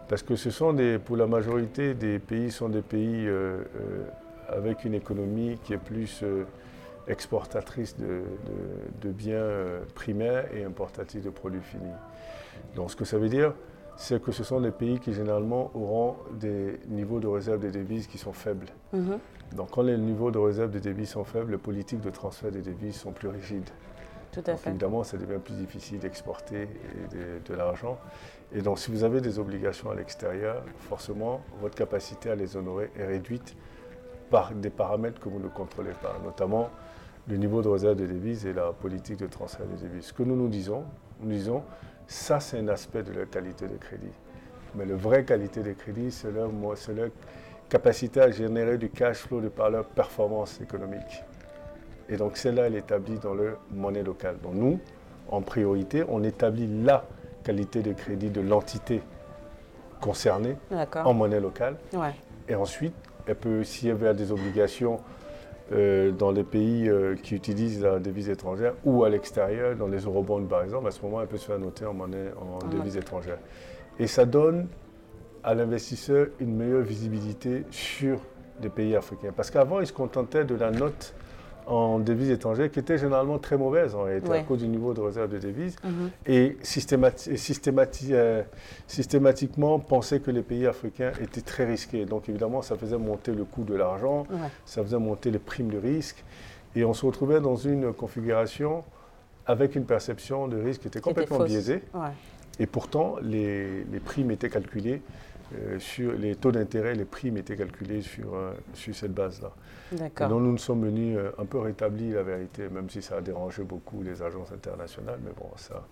Parce 0.08 0.22
que 0.22 0.36
ce 0.36 0.50
sont 0.50 0.72
des, 0.72 0.98
pour 0.98 1.16
la 1.16 1.26
majorité 1.26 1.94
des 1.94 2.18
pays, 2.18 2.50
sont 2.50 2.68
des 2.68 2.82
pays 2.82 3.26
euh, 3.26 3.62
euh, 3.76 4.04
avec 4.48 4.84
une 4.84 4.94
économie 4.94 5.58
qui 5.64 5.72
est 5.72 5.78
plus 5.78 6.20
euh, 6.22 6.44
exportatrice 7.08 7.96
de, 7.96 9.10
biens 9.10 9.48
primaires 9.94 10.46
et 10.54 10.64
importatrice 10.64 11.22
de 11.22 11.30
produits 11.30 11.62
finis. 11.62 11.84
Donc 12.76 12.90
ce 12.90 12.96
que 12.96 13.04
ça 13.04 13.18
veut 13.18 13.28
dire, 13.28 13.54
c'est 14.02 14.20
que 14.20 14.32
ce 14.32 14.42
sont 14.42 14.60
des 14.60 14.72
pays 14.72 14.98
qui 14.98 15.12
généralement 15.12 15.70
auront 15.74 16.16
des 16.32 16.80
niveaux 16.88 17.20
de 17.20 17.28
réserve 17.28 17.60
de 17.60 17.70
devises 17.70 18.08
qui 18.08 18.18
sont 18.18 18.32
faibles. 18.32 18.66
Mhm. 18.92 19.18
Donc 19.54 19.70
quand 19.70 19.82
les 19.82 19.96
niveaux 19.96 20.32
de 20.32 20.38
réserve 20.38 20.72
de 20.72 20.80
devises 20.80 21.10
sont 21.10 21.22
faibles, 21.22 21.52
les 21.52 21.58
politiques 21.58 22.00
de 22.00 22.10
transfert 22.10 22.50
des 22.50 22.62
devises 22.62 22.96
sont 22.96 23.12
plus 23.12 23.28
rigides. 23.28 23.70
Tout 24.32 24.42
à 24.44 24.56
fait. 24.56 24.70
Évidemment, 24.70 25.04
ça 25.04 25.16
devient 25.18 25.38
plus 25.38 25.54
difficile 25.54 26.00
d'exporter 26.00 26.66
de, 27.12 27.54
l'argent. 27.54 27.96
Et 28.52 28.60
donc 28.60 28.80
si 28.80 28.90
vous 28.90 29.04
avez 29.04 29.20
des 29.20 29.38
obligations 29.38 29.90
à 29.92 29.94
l'extérieur, 29.94 30.64
forcément, 30.78 31.40
votre 31.60 31.76
capacité 31.76 32.28
à 32.28 32.34
les 32.34 32.56
honorer 32.56 32.90
est 32.98 33.06
réduite 33.06 33.54
par 34.30 34.52
des 34.52 34.70
paramètres 34.70 35.20
que 35.20 35.28
vous 35.28 35.38
ne 35.38 35.48
contrôlez 35.48 35.92
pas, 36.02 36.16
notamment 36.24 36.70
le 37.28 37.36
niveau 37.36 37.62
de 37.62 37.68
réserve 37.68 37.94
de 37.94 38.06
devises 38.06 38.46
et 38.46 38.52
la 38.52 38.72
politique 38.72 39.18
de 39.18 39.28
transfert 39.28 39.66
des 39.66 39.86
devises. 39.86 40.06
Ce 40.06 40.12
que 40.12 40.24
nous 40.24 40.34
nous 40.34 40.48
disons, 40.48 40.82
nous 41.20 41.30
disons, 41.30 41.62
ça, 42.06 42.40
c'est 42.40 42.58
un 42.58 42.68
aspect 42.68 43.02
de 43.02 43.12
leur 43.12 43.28
qualité 43.30 43.66
de 43.66 43.76
crédit. 43.76 44.12
Mais 44.74 44.86
la 44.86 44.94
vraie 44.94 45.24
qualité 45.24 45.62
de 45.62 45.72
crédit, 45.72 46.10
c'est 46.10 46.30
leur, 46.30 46.50
leur, 46.50 47.08
capacité 47.68 48.20
à 48.20 48.30
générer 48.30 48.76
du 48.76 48.90
cash 48.90 49.18
flow 49.18 49.40
de 49.40 49.48
par 49.48 49.70
leur 49.70 49.86
performance 49.86 50.60
économique. 50.60 51.24
Et 52.08 52.16
donc, 52.16 52.36
celle-là, 52.36 52.66
elle 52.66 52.74
est 52.74 52.80
établie 52.80 53.18
dans 53.18 53.34
leur 53.34 53.58
monnaie 53.70 54.02
locale. 54.02 54.36
Donc, 54.42 54.54
nous, 54.54 54.78
en 55.28 55.40
priorité, 55.40 56.04
on 56.08 56.22
établit 56.22 56.66
la 56.82 57.04
qualité 57.42 57.80
de 57.80 57.92
crédit 57.92 58.28
de 58.30 58.40
l'entité 58.42 59.02
concernée 60.00 60.56
en 60.94 61.14
monnaie 61.14 61.40
locale. 61.40 61.76
Et 62.48 62.54
ensuite, 62.54 62.94
elle 63.26 63.36
peut, 63.36 63.64
si 63.64 63.88
elle 63.88 63.94
veut 63.96 64.12
des 64.14 64.32
obligations 64.32 65.00
dans 66.12 66.30
les 66.30 66.44
pays 66.44 66.88
euh, 66.88 67.14
qui 67.14 67.34
utilisent 67.34 67.82
la 67.82 67.98
devise 67.98 68.28
étrangère 68.28 68.74
ou 68.84 69.04
à 69.04 69.08
l'extérieur, 69.08 69.76
dans 69.76 69.88
les 69.88 70.00
eurobonds 70.00 70.44
par 70.44 70.62
exemple, 70.62 70.86
à 70.88 70.90
ce 70.90 71.00
moment, 71.02 71.20
elle 71.20 71.28
peut 71.28 71.38
se 71.38 71.46
faire 71.46 71.58
noter 71.58 71.86
en 71.86 71.94
monnaie, 71.94 72.30
en 72.38 72.66
devise 72.68 72.96
étrangère. 72.96 73.38
Et 73.98 74.06
ça 74.06 74.24
donne 74.24 74.68
à 75.42 75.54
l'investisseur 75.54 76.28
une 76.40 76.54
meilleure 76.54 76.82
visibilité 76.82 77.64
sur 77.70 78.20
les 78.62 78.68
pays 78.68 78.94
africains. 78.94 79.32
Parce 79.34 79.50
qu'avant, 79.50 79.80
il 79.80 79.86
se 79.86 79.92
contentait 79.92 80.44
de 80.44 80.54
la 80.54 80.70
note 80.70 81.14
en 81.66 81.98
devises 81.98 82.30
étrangères 82.30 82.70
qui 82.70 82.78
était 82.78 82.98
généralement 82.98 83.38
très 83.38 83.56
mauvaise. 83.56 83.94
En 83.94 84.02
réalité 84.02 84.32
à 84.32 84.42
cause 84.42 84.60
du 84.60 84.68
niveau 84.68 84.94
de 84.94 85.00
réserve 85.00 85.30
de 85.30 85.38
devises 85.38 85.76
mhm. 85.84 86.10
et 86.26 86.56
euh, 88.10 88.42
systématiquement 88.86 89.78
pensait 89.78 90.20
que 90.20 90.30
les 90.30 90.42
pays 90.42 90.66
africains 90.66 91.12
étaient 91.20 91.40
très 91.40 91.64
risqués. 91.64 92.04
Donc 92.04 92.28
évidemment, 92.28 92.62
ça 92.62 92.76
faisait 92.76 92.98
monter 92.98 93.32
le 93.32 93.44
coût 93.44 93.64
de 93.64 93.74
l'argent, 93.74 94.26
ça 94.64 94.82
faisait 94.82 94.98
monter 94.98 95.30
les 95.30 95.38
primes 95.38 95.70
de 95.70 95.78
risque. 95.78 96.24
Et 96.74 96.84
on 96.84 96.94
se 96.94 97.04
retrouvait 97.04 97.40
dans 97.40 97.56
une 97.56 97.92
configuration 97.92 98.84
avec 99.46 99.74
une 99.76 99.84
perception 99.84 100.48
de 100.48 100.56
risque 100.56 100.82
qui 100.82 100.88
était 100.88 101.00
complètement 101.00 101.40
biaisée. 101.40 101.82
Et 102.58 102.66
pourtant, 102.66 103.16
les, 103.22 103.84
les 103.84 104.00
primes 104.00 104.30
étaient 104.30 104.50
calculées 104.50 105.02
euh, 105.54 105.78
sur 105.78 106.12
les 106.12 106.36
taux 106.36 106.52
d'intérêt, 106.52 106.94
les 106.94 107.04
primes 107.04 107.36
étaient 107.36 107.56
calculés 107.56 108.02
sur, 108.02 108.34
euh, 108.34 108.52
sur 108.74 108.94
cette 108.94 109.12
base-là. 109.12 109.52
D'accord. 109.92 110.28
Donc 110.28 110.40
nous 110.42 110.52
nous 110.52 110.58
sommes 110.58 110.84
venus 110.84 111.18
euh, 111.18 111.30
un 111.38 111.44
peu 111.44 111.58
rétablir 111.58 112.16
la 112.16 112.22
vérité, 112.22 112.68
même 112.68 112.88
si 112.88 113.02
ça 113.02 113.16
a 113.16 113.20
dérangé 113.20 113.62
beaucoup 113.62 114.02
les 114.02 114.22
agences 114.22 114.52
internationales, 114.52 115.18
mais 115.24 115.32
bon, 115.36 115.48
ça, 115.56 115.86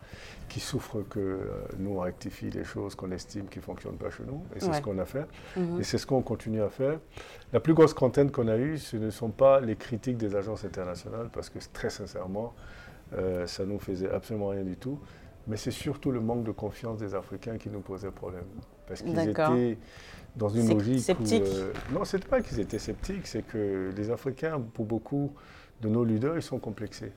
qui 0.48 0.60
souffre 0.60 1.02
que 1.02 1.40
nous 1.78 1.96
on 1.96 2.00
rectifie 2.00 2.50
les 2.50 2.64
choses 2.64 2.94
qu'on 2.94 3.10
estime 3.10 3.46
qui 3.48 3.58
ne 3.58 3.64
fonctionnent 3.64 3.98
pas 3.98 4.10
chez 4.10 4.24
nous, 4.26 4.42
et 4.56 4.60
c'est 4.60 4.72
ce 4.72 4.80
qu'on 4.80 4.98
a 4.98 5.04
fait, 5.04 5.26
mhm. 5.56 5.80
et 5.80 5.84
c'est 5.84 5.98
ce 5.98 6.06
qu'on 6.06 6.22
continue 6.22 6.62
à 6.62 6.68
faire. 6.68 6.98
La 7.52 7.60
plus 7.60 7.74
grosse 7.74 7.94
content 7.94 8.28
qu'on 8.28 8.48
a 8.48 8.56
eue, 8.56 8.78
ce 8.78 8.96
ne 8.96 9.10
sont 9.10 9.30
pas 9.30 9.60
les 9.60 9.76
critiques 9.76 10.16
des 10.16 10.34
agences 10.36 10.64
internationales, 10.64 11.28
parce 11.32 11.50
que 11.50 11.58
très 11.72 11.90
sincèrement, 11.90 12.54
ça 13.46 13.64
ne 13.64 13.72
nous 13.72 13.78
faisait 13.78 14.10
absolument 14.10 14.48
rien 14.48 14.62
du 14.62 14.76
tout 14.76 14.98
mais 15.50 15.56
c'est 15.56 15.72
surtout 15.72 16.12
le 16.12 16.20
manque 16.20 16.44
de 16.44 16.52
confiance 16.52 16.98
des 16.98 17.14
Africains 17.14 17.58
qui 17.58 17.68
nous 17.68 17.80
posait 17.80 18.12
problème. 18.12 18.44
Parce 18.86 19.02
qu'ils 19.02 19.18
étaient 19.18 19.76
dans 20.36 20.48
une 20.48 20.68
logique. 20.68 21.00
Sceptique. 21.00 21.42
Euh, 21.44 21.72
non, 21.92 22.04
c'est 22.04 22.24
pas 22.24 22.40
qu'ils 22.40 22.60
étaient 22.60 22.78
sceptiques, 22.78 23.26
c'est 23.26 23.42
que 23.42 23.90
les 23.96 24.10
Africains, 24.12 24.60
pour 24.60 24.84
beaucoup 24.86 25.32
de 25.82 25.88
nos 25.88 26.04
leaders, 26.04 26.36
ils 26.36 26.42
sont 26.42 26.60
complexés. 26.60 27.12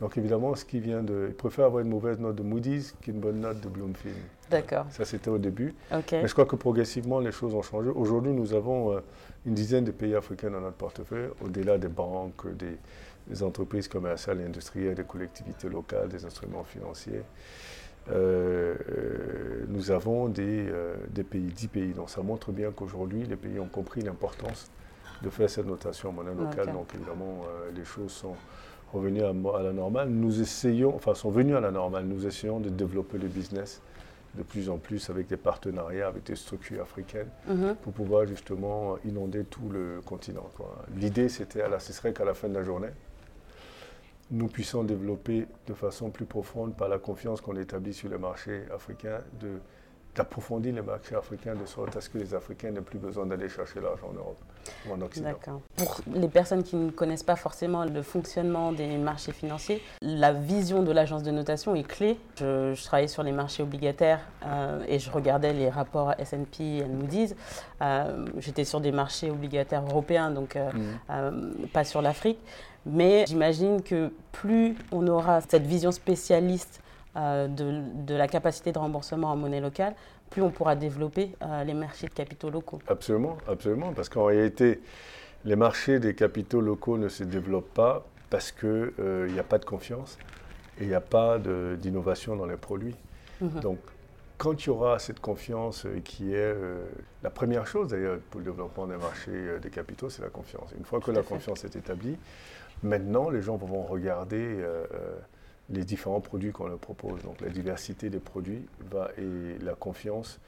Donc 0.00 0.16
évidemment, 0.16 0.54
ce 0.54 0.64
qui 0.64 0.78
vient 0.78 1.02
de, 1.02 1.26
ils 1.30 1.34
préfèrent 1.34 1.64
avoir 1.64 1.82
une 1.82 1.88
mauvaise 1.88 2.20
note 2.20 2.36
de 2.36 2.42
Moody's 2.42 2.94
qu'une 3.00 3.18
bonne 3.18 3.40
note 3.40 3.60
de 3.60 3.68
Bloomfield. 3.68 4.16
D'accord. 4.48 4.86
Ça 4.90 5.04
c'était 5.04 5.30
au 5.30 5.38
début. 5.38 5.74
Mais 5.90 6.28
je 6.28 6.32
crois 6.32 6.44
que 6.46 6.54
progressivement 6.54 7.18
les 7.18 7.32
choses 7.32 7.54
ont 7.54 7.62
changé. 7.62 7.88
Aujourd'hui, 7.88 8.32
nous 8.32 8.54
avons 8.54 8.92
euh, 8.92 9.00
une 9.44 9.54
dizaine 9.54 9.84
de 9.84 9.90
pays 9.90 10.14
africains 10.14 10.50
dans 10.50 10.60
notre 10.60 10.76
portefeuille, 10.76 11.30
au-delà 11.42 11.78
des 11.78 11.88
banques, 11.88 12.46
des, 12.56 12.76
des 13.28 13.42
entreprises 13.42 13.88
commerciales 13.88 14.40
et 14.40 14.44
industrielles, 14.44 14.94
des 14.94 15.04
collectivités 15.04 15.68
locales, 15.68 16.08
des 16.08 16.24
instruments 16.24 16.64
financiers. 16.64 17.22
Euh, 18.10 18.76
euh, 18.88 19.64
nous 19.68 19.90
avons 19.90 20.28
des, 20.28 20.66
euh, 20.68 20.94
des, 21.10 21.24
pays, 21.24 21.52
10 21.52 21.68
pays. 21.68 21.92
Donc 21.92 22.10
ça 22.10 22.22
montre 22.22 22.52
bien 22.52 22.70
qu'aujourd'hui, 22.70 23.24
les 23.24 23.36
pays 23.36 23.58
ont 23.58 23.68
compris 23.68 24.00
l'importance 24.02 24.70
de 25.22 25.30
faire 25.30 25.50
cette 25.50 25.66
notation 25.66 26.10
en 26.10 26.12
monnaie 26.12 26.34
locale. 26.34 26.72
Donc 26.72 26.94
évidemment, 26.94 27.42
les 27.74 27.84
choses 27.84 28.12
sont 28.12 28.34
revenues 28.92 29.22
à, 29.22 29.30
à, 29.30 29.62
la 29.62 29.72
normale. 29.72 30.08
Nous 30.08 30.40
essayons, 30.40 30.94
enfin 30.94 31.14
sont 31.14 31.30
venues 31.30 31.56
à 31.56 31.60
la 31.60 31.70
normale, 31.70 32.04
nous 32.04 32.26
essayons 32.26 32.60
de 32.60 32.68
développer 32.68 33.18
le 33.18 33.28
business 33.28 33.80
de 34.36 34.42
plus 34.42 34.68
en 34.68 34.76
plus 34.76 35.08
avec 35.10 35.26
des 35.28 35.36
partenariats 35.36 36.08
avec 36.08 36.24
des 36.24 36.36
structures 36.36 36.82
africaines 36.82 37.30
mhm. 37.48 37.74
pour 37.76 37.92
pouvoir 37.92 38.26
justement 38.26 38.98
inonder 39.04 39.44
tout 39.44 39.68
le 39.70 40.00
continent. 40.04 40.48
L'idée, 40.94 41.28
c'était, 41.28 41.64
ce 41.78 41.92
serait 41.92 42.12
qu'à 42.12 42.24
la 42.24 42.34
fin 42.34 42.48
de 42.48 42.54
la 42.54 42.62
journée, 42.62 42.90
nous 44.30 44.48
puissions 44.48 44.82
développer 44.82 45.46
de 45.66 45.74
façon 45.74 46.10
plus 46.10 46.24
profonde 46.24 46.76
par 46.76 46.88
la 46.88 46.98
confiance 46.98 47.40
qu'on 47.40 47.56
établit 47.56 47.94
sur 47.94 48.08
le 48.08 48.18
marché 48.18 48.64
africain, 48.74 49.20
d'approfondir 50.16 50.74
les 50.74 50.82
marchés 50.82 51.14
africains 51.14 51.54
de 51.54 51.66
sorte 51.66 51.96
à 51.96 52.00
ce 52.00 52.08
que 52.08 52.18
les 52.18 52.34
Africains 52.34 52.70
n'aient 52.70 52.80
plus 52.80 52.98
besoin 52.98 53.26
d'aller 53.26 53.48
chercher 53.48 53.80
l'argent 53.80 54.08
en 54.10 54.14
Europe 54.14 54.38
ou 54.88 54.94
en 54.94 55.00
Occident. 55.02 55.28
D'accord. 55.28 55.60
Pour 55.76 56.00
les 56.14 56.28
personnes 56.28 56.62
qui 56.62 56.76
ne 56.76 56.90
connaissent 56.90 57.22
pas 57.22 57.36
forcément 57.36 57.84
le 57.84 58.02
fonctionnement 58.02 58.72
des 58.72 58.96
marchés 58.96 59.32
financiers, 59.32 59.82
la 60.00 60.32
vision 60.32 60.82
de 60.82 60.92
l'agence 60.92 61.22
de 61.22 61.30
notation 61.30 61.74
est 61.74 61.86
clé. 61.86 62.18
Je, 62.38 62.82
travaillais 62.84 63.08
sur 63.08 63.22
les 63.22 63.32
marchés 63.32 63.62
obligataires 63.62 64.20
euh, 64.44 64.84
et 64.88 64.98
je 64.98 65.10
regardais 65.10 65.52
les 65.52 65.68
rapports 65.68 66.12
S&P 66.18 66.78
et 66.78 66.84
Moody's. 66.84 67.34
Euh, 67.82 68.26
j'étais 68.38 68.64
sur 68.64 68.80
des 68.80 68.92
marchés 68.92 69.30
obligataires 69.30 69.84
européens, 69.84 70.30
donc 70.30 70.56
euh, 70.56 70.70
mmh. 70.72 71.66
pas 71.72 71.84
sur 71.84 72.00
l'Afrique. 72.00 72.38
Mais 72.86 73.24
j'imagine 73.26 73.82
que 73.82 74.12
plus 74.30 74.76
on 74.92 75.06
aura 75.08 75.40
cette 75.40 75.66
vision 75.66 75.90
spécialiste 75.90 76.80
euh, 77.16 77.48
de, 77.48 78.14
la 78.14 78.28
capacité 78.28 78.72
de 78.72 78.78
remboursement 78.78 79.28
en 79.30 79.36
monnaie 79.36 79.60
locale, 79.60 79.94
plus 80.30 80.42
on 80.42 80.50
pourra 80.50 80.76
développer 80.76 81.34
euh, 81.42 81.64
les 81.64 81.74
marchés 81.74 82.06
de 82.06 82.12
capitaux 82.12 82.50
locaux. 82.50 82.78
Absolument, 82.88 83.38
absolument. 83.48 83.92
Parce 83.92 84.08
qu'en 84.08 84.24
réalité, 84.24 84.80
les 85.44 85.56
marchés 85.56 85.98
des 85.98 86.14
capitaux 86.14 86.60
locaux 86.60 86.98
ne 86.98 87.08
se 87.08 87.24
développent 87.24 87.72
pas 87.74 88.04
parce 88.30 88.52
qu'il 88.52 88.92
euh, 88.98 89.28
n'y 89.30 89.38
a 89.38 89.44
pas 89.44 89.58
de 89.58 89.64
confiance 89.64 90.18
et 90.78 90.84
il 90.84 90.88
n'y 90.88 90.94
a 90.94 91.00
pas 91.00 91.38
d'innovation 91.38 92.36
dans 92.36 92.46
les 92.46 92.56
produits. 92.56 92.96
Mhm. 93.40 93.60
Donc, 93.60 93.78
quand 94.38 94.64
il 94.64 94.66
y 94.66 94.70
aura 94.70 94.98
cette 94.98 95.20
confiance 95.20 95.86
qui 96.04 96.34
est 96.34 96.54
la 97.22 97.30
première 97.30 97.66
chose 97.66 97.88
d'ailleurs 97.88 98.18
pour 98.30 98.40
le 98.40 98.44
développement 98.44 98.86
des 98.86 98.98
marchés 98.98 99.58
des 99.62 99.70
capitaux, 99.70 100.10
c'est 100.10 100.20
la 100.20 100.28
confiance. 100.28 100.68
Une 100.76 100.84
fois 100.84 101.00
que 101.00 101.10
la 101.10 101.22
confiance 101.22 101.64
est 101.64 101.74
établie, 101.74 102.18
Maintenant, 102.82 103.30
les 103.30 103.42
gens 103.42 103.56
vont 103.56 103.82
regarder 103.82 104.36
euh, 104.36 104.84
euh, 104.94 105.16
les 105.70 105.84
différents 105.84 106.20
produits 106.20 106.52
qu'on 106.52 106.66
leur 106.66 106.78
propose. 106.78 107.22
Donc 107.22 107.40
la 107.40 107.48
diversité 107.48 108.10
des 108.10 108.18
produits 108.18 108.66
va, 108.90 109.10
et 109.18 109.58
la 109.62 109.74
confiance 109.74 110.38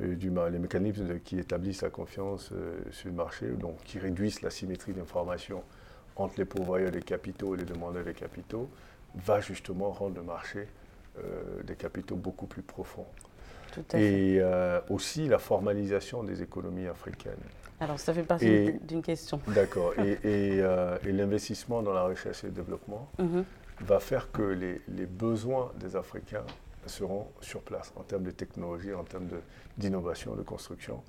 euh, 0.00 0.14
du 0.14 0.30
les 0.30 0.58
mécanismes 0.58 1.20
qui 1.20 1.38
établissent 1.38 1.82
la 1.82 1.90
confiance 1.90 2.52
sur 2.90 3.08
le 3.08 3.14
marché, 3.14 3.48
donc 3.48 3.82
qui 3.84 3.98
réduisent 3.98 4.42
la 4.42 4.50
symétrie 4.50 4.92
d'information 4.92 5.62
entre 6.16 6.34
les 6.38 6.44
pourvoyeurs 6.44 6.90
des 6.90 7.02
capitaux 7.02 7.54
et 7.54 7.58
les 7.58 7.64
demandeurs 7.64 8.04
des 8.04 8.14
capitaux, 8.14 8.68
va 9.14 9.40
justement 9.40 9.90
rendre 9.92 10.16
le 10.16 10.22
marché 10.22 10.68
des 11.64 11.76
capitaux 11.76 12.16
beaucoup 12.16 12.46
plus 12.46 12.62
profond. 12.62 13.06
et 13.94 14.40
aussi 14.90 15.28
la 15.28 15.38
formalisation 15.38 16.22
des 16.22 16.42
économies 16.42 16.86
africaines. 16.86 17.34
Alors, 17.80 17.98
ça 17.98 18.14
fait 18.14 18.22
partie 18.22 18.72
d'une 18.82 19.02
question. 19.02 19.40
D'accord. 19.48 19.92
Euh, 20.26 20.98
et, 21.04 21.12
l'investissement 21.12 21.82
dans 21.82 21.92
la 21.92 22.04
recherche 22.04 22.44
et 22.44 22.48
le 22.48 22.52
développement 22.52 23.08
mhm. 23.18 23.44
Va 23.80 24.00
faire 24.00 24.30
que 24.30 24.42
les, 24.42 25.06
besoins 25.06 25.72
des 25.78 25.96
Africains 25.96 26.44
seront 26.86 27.26
sur 27.40 27.60
place 27.62 27.92
en 27.96 28.02
termes 28.02 28.24
de 28.24 28.30
technologie, 28.30 28.94
en 28.94 29.04
termes 29.04 29.28
d'innovation, 29.76 30.34
de, 30.34 30.42
construction. 30.42 31.02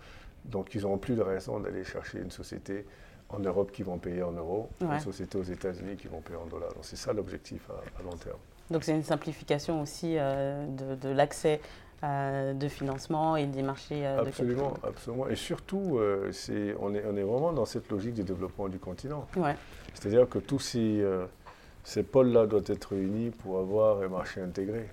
Donc, 0.45 0.73
ils 0.75 0.81
n'auront 0.81 0.97
plus 0.97 1.15
de 1.15 1.21
raison 1.21 1.59
d'aller 1.59 1.83
chercher 1.83 2.19
une 2.19 2.31
société 2.31 2.85
en 3.29 3.39
Europe 3.39 3.71
qui 3.71 3.83
vont 3.83 3.97
payer 3.97 4.23
en 4.23 4.31
euros, 4.31 4.69
une 4.81 4.99
société 4.99 5.37
aux 5.37 5.43
États-Unis 5.43 5.97
qui 5.97 6.07
vont 6.07 6.21
payer 6.21 6.37
en 6.37 6.45
dollars. 6.45 6.73
Donc, 6.73 6.83
c'est 6.83 6.95
ça 6.95 7.13
l'objectif 7.13 7.69
à, 7.69 8.03
long 8.03 8.15
terme. 8.17 8.37
Donc, 8.69 8.83
c'est 8.83 8.93
une 8.93 9.03
simplification 9.03 9.81
aussi 9.81 10.17
euh, 10.17 10.65
de 10.67 11.09
l'accès 11.09 11.61
euh, 12.03 12.53
de 12.53 12.67
financement 12.67 13.37
et 13.37 13.47
des 13.47 13.63
marchés 13.63 14.05
euh, 14.05 14.21
absolument, 14.21 14.75
de 14.83 14.87
Absolument, 14.87 15.27
Et 15.29 15.35
surtout, 15.35 15.97
euh, 15.97 16.31
on, 16.79 16.93
est, 16.93 17.03
on 17.03 17.17
est 17.17 17.23
vraiment 17.23 17.51
dans 17.51 17.65
cette 17.65 17.89
logique 17.89 18.13
de 18.13 18.21
développement 18.21 18.69
du 18.69 18.77
continent. 18.77 19.25
C'est-à-dire 19.95 20.29
que 20.29 20.37
tous 20.37 20.59
ces, 20.59 21.03
ces 21.87 22.03
pôles-là 22.03 22.47
doivent 22.47 22.65
être 22.67 22.89
réunis 22.89 23.29
pour 23.29 23.59
avoir 23.59 24.01
un 24.01 24.09
marché 24.09 24.41
intégré. 24.41 24.89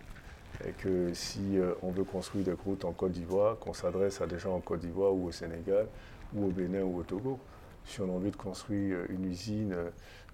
Et 0.65 0.71
que 0.71 1.13
si 1.13 1.59
on 1.83 1.91
veut 1.91 2.05
construire 2.05 2.45
des 2.45 2.53
routes 2.53 2.85
en 2.85 2.93
Côte 2.93 3.11
d'Ivoire, 3.11 3.59
qu'on 3.59 3.73
s'adresse 3.73 4.21
à 4.21 4.29
des 4.29 4.39
gens 4.39 4.55
en 4.55 4.61
Côte 4.61 4.79
d'Ivoire 4.79 5.13
ou 5.13 5.27
au 5.27 5.33
Sénégal 5.33 5.89
ou 6.33 6.47
au 6.47 6.51
Bénin 6.51 6.83
ou 6.83 7.01
au 7.01 7.03
Togo. 7.03 7.41
Si 7.85 8.01
on 8.01 8.05
a 8.05 8.13
envie 8.13 8.31
de 8.31 8.37
construire 8.37 8.99
une 9.09 9.25
usine, 9.25 9.75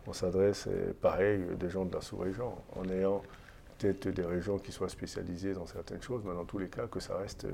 on 0.07 0.13
s'adresse, 0.13 0.69
pareil, 1.01 1.41
des 1.59 1.71
gens 1.71 1.87
de 1.87 1.95
la 1.95 2.03
sous-région, 2.03 2.53
en 2.77 2.87
ayant 2.91 3.23
peut-être 3.81 4.09
des 4.09 4.25
régions 4.25 4.59
qui 4.59 4.73
soient 4.73 4.89
spécialisées 4.89 5.55
dans 5.55 5.67
certaines 5.67 6.03
choses, 6.03 6.23
mais 6.25 6.35
dans 6.35 6.45
tous 6.45 6.59
les 6.59 6.69
cas, 6.69 6.87
que 6.87 7.01
ça 7.01 7.17
reste. 7.17 7.45
Euh, 7.45 7.53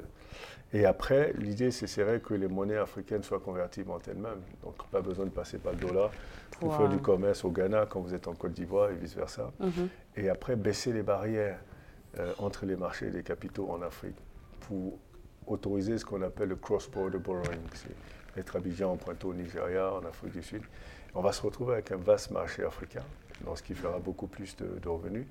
et 0.72 0.84
après, 0.84 1.32
l'idée, 1.38 1.70
c'est 1.70 2.02
vrai 2.02 2.20
que 2.20 2.34
les 2.34 2.48
monnaies 2.48 2.76
africaines 2.76 3.22
soient 3.22 3.40
convertibles 3.40 3.90
en 3.90 3.98
elles-mêmes. 4.06 4.40
Donc, 4.62 4.74
pas 4.90 5.00
besoin 5.00 5.26
de 5.26 5.30
passer 5.30 5.58
par 5.58 5.72
le 5.72 5.78
dollar 5.78 6.10
pour, 6.58 6.76
faire 6.76 6.88
du 6.88 6.98
commerce 6.98 7.44
au 7.44 7.50
Ghana 7.50 7.86
quand 7.86 8.00
vous 8.00 8.14
êtes 8.14 8.26
en 8.28 8.34
Côte 8.34 8.52
d'Ivoire 8.52 8.90
et 8.90 8.94
vice-versa. 8.94 9.52
Mhm. 9.60 9.88
Et 10.16 10.28
après, 10.28 10.56
baisser 10.56 10.92
les 10.92 11.02
barrières 11.02 11.60
euh, 12.18 12.32
entre 12.38 12.66
les 12.66 12.76
marchés 12.76 13.06
et 13.06 13.10
les 13.10 13.22
capitaux 13.22 13.70
en 13.70 13.82
Afrique 13.82 14.16
pour 14.60 14.98
autoriser 15.46 15.98
ce 15.98 16.04
qu'on 16.04 16.22
appelle 16.22 16.48
le 16.48 16.56
cross-border 16.56 17.18
borrowing. 17.18 17.60
C'est 17.74 18.40
être 18.40 18.56
Abidjan 18.56 18.92
emprunté 18.92 19.26
au 19.26 19.34
Nigeria, 19.34 19.92
en 19.94 20.04
Afrique 20.04 20.32
du 20.32 20.42
Sud. 20.42 20.62
On 21.14 21.22
va 21.22 21.32
se 21.32 21.40
retrouver 21.40 21.74
avec 21.74 21.92
un 21.92 21.96
vaste 21.96 22.30
marché 22.30 22.64
africain 22.64 23.02
ce 23.54 23.62
qui 23.62 23.74
fera 23.74 23.98
beaucoup 23.98 24.26
plus 24.26 24.56
de, 24.56 24.88
revenus, 24.88 25.26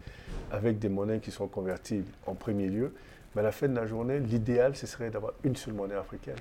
avec 0.51 0.79
des 0.79 0.89
monnaies 0.89 1.19
qui 1.19 1.31
sont 1.31 1.47
convertibles 1.47 2.11
en 2.25 2.35
premier 2.35 2.67
lieu. 2.67 2.93
Mais 3.33 3.41
à 3.41 3.45
la 3.45 3.51
fin 3.51 3.67
de 3.67 3.75
la 3.75 3.85
journée, 3.85 4.19
l'idéal, 4.19 4.75
ce 4.75 4.87
serait 4.87 5.09
d'avoir 5.09 5.33
une 5.43 5.55
seule 5.55 5.73
monnaie 5.73 5.95
africaine. 5.95 6.37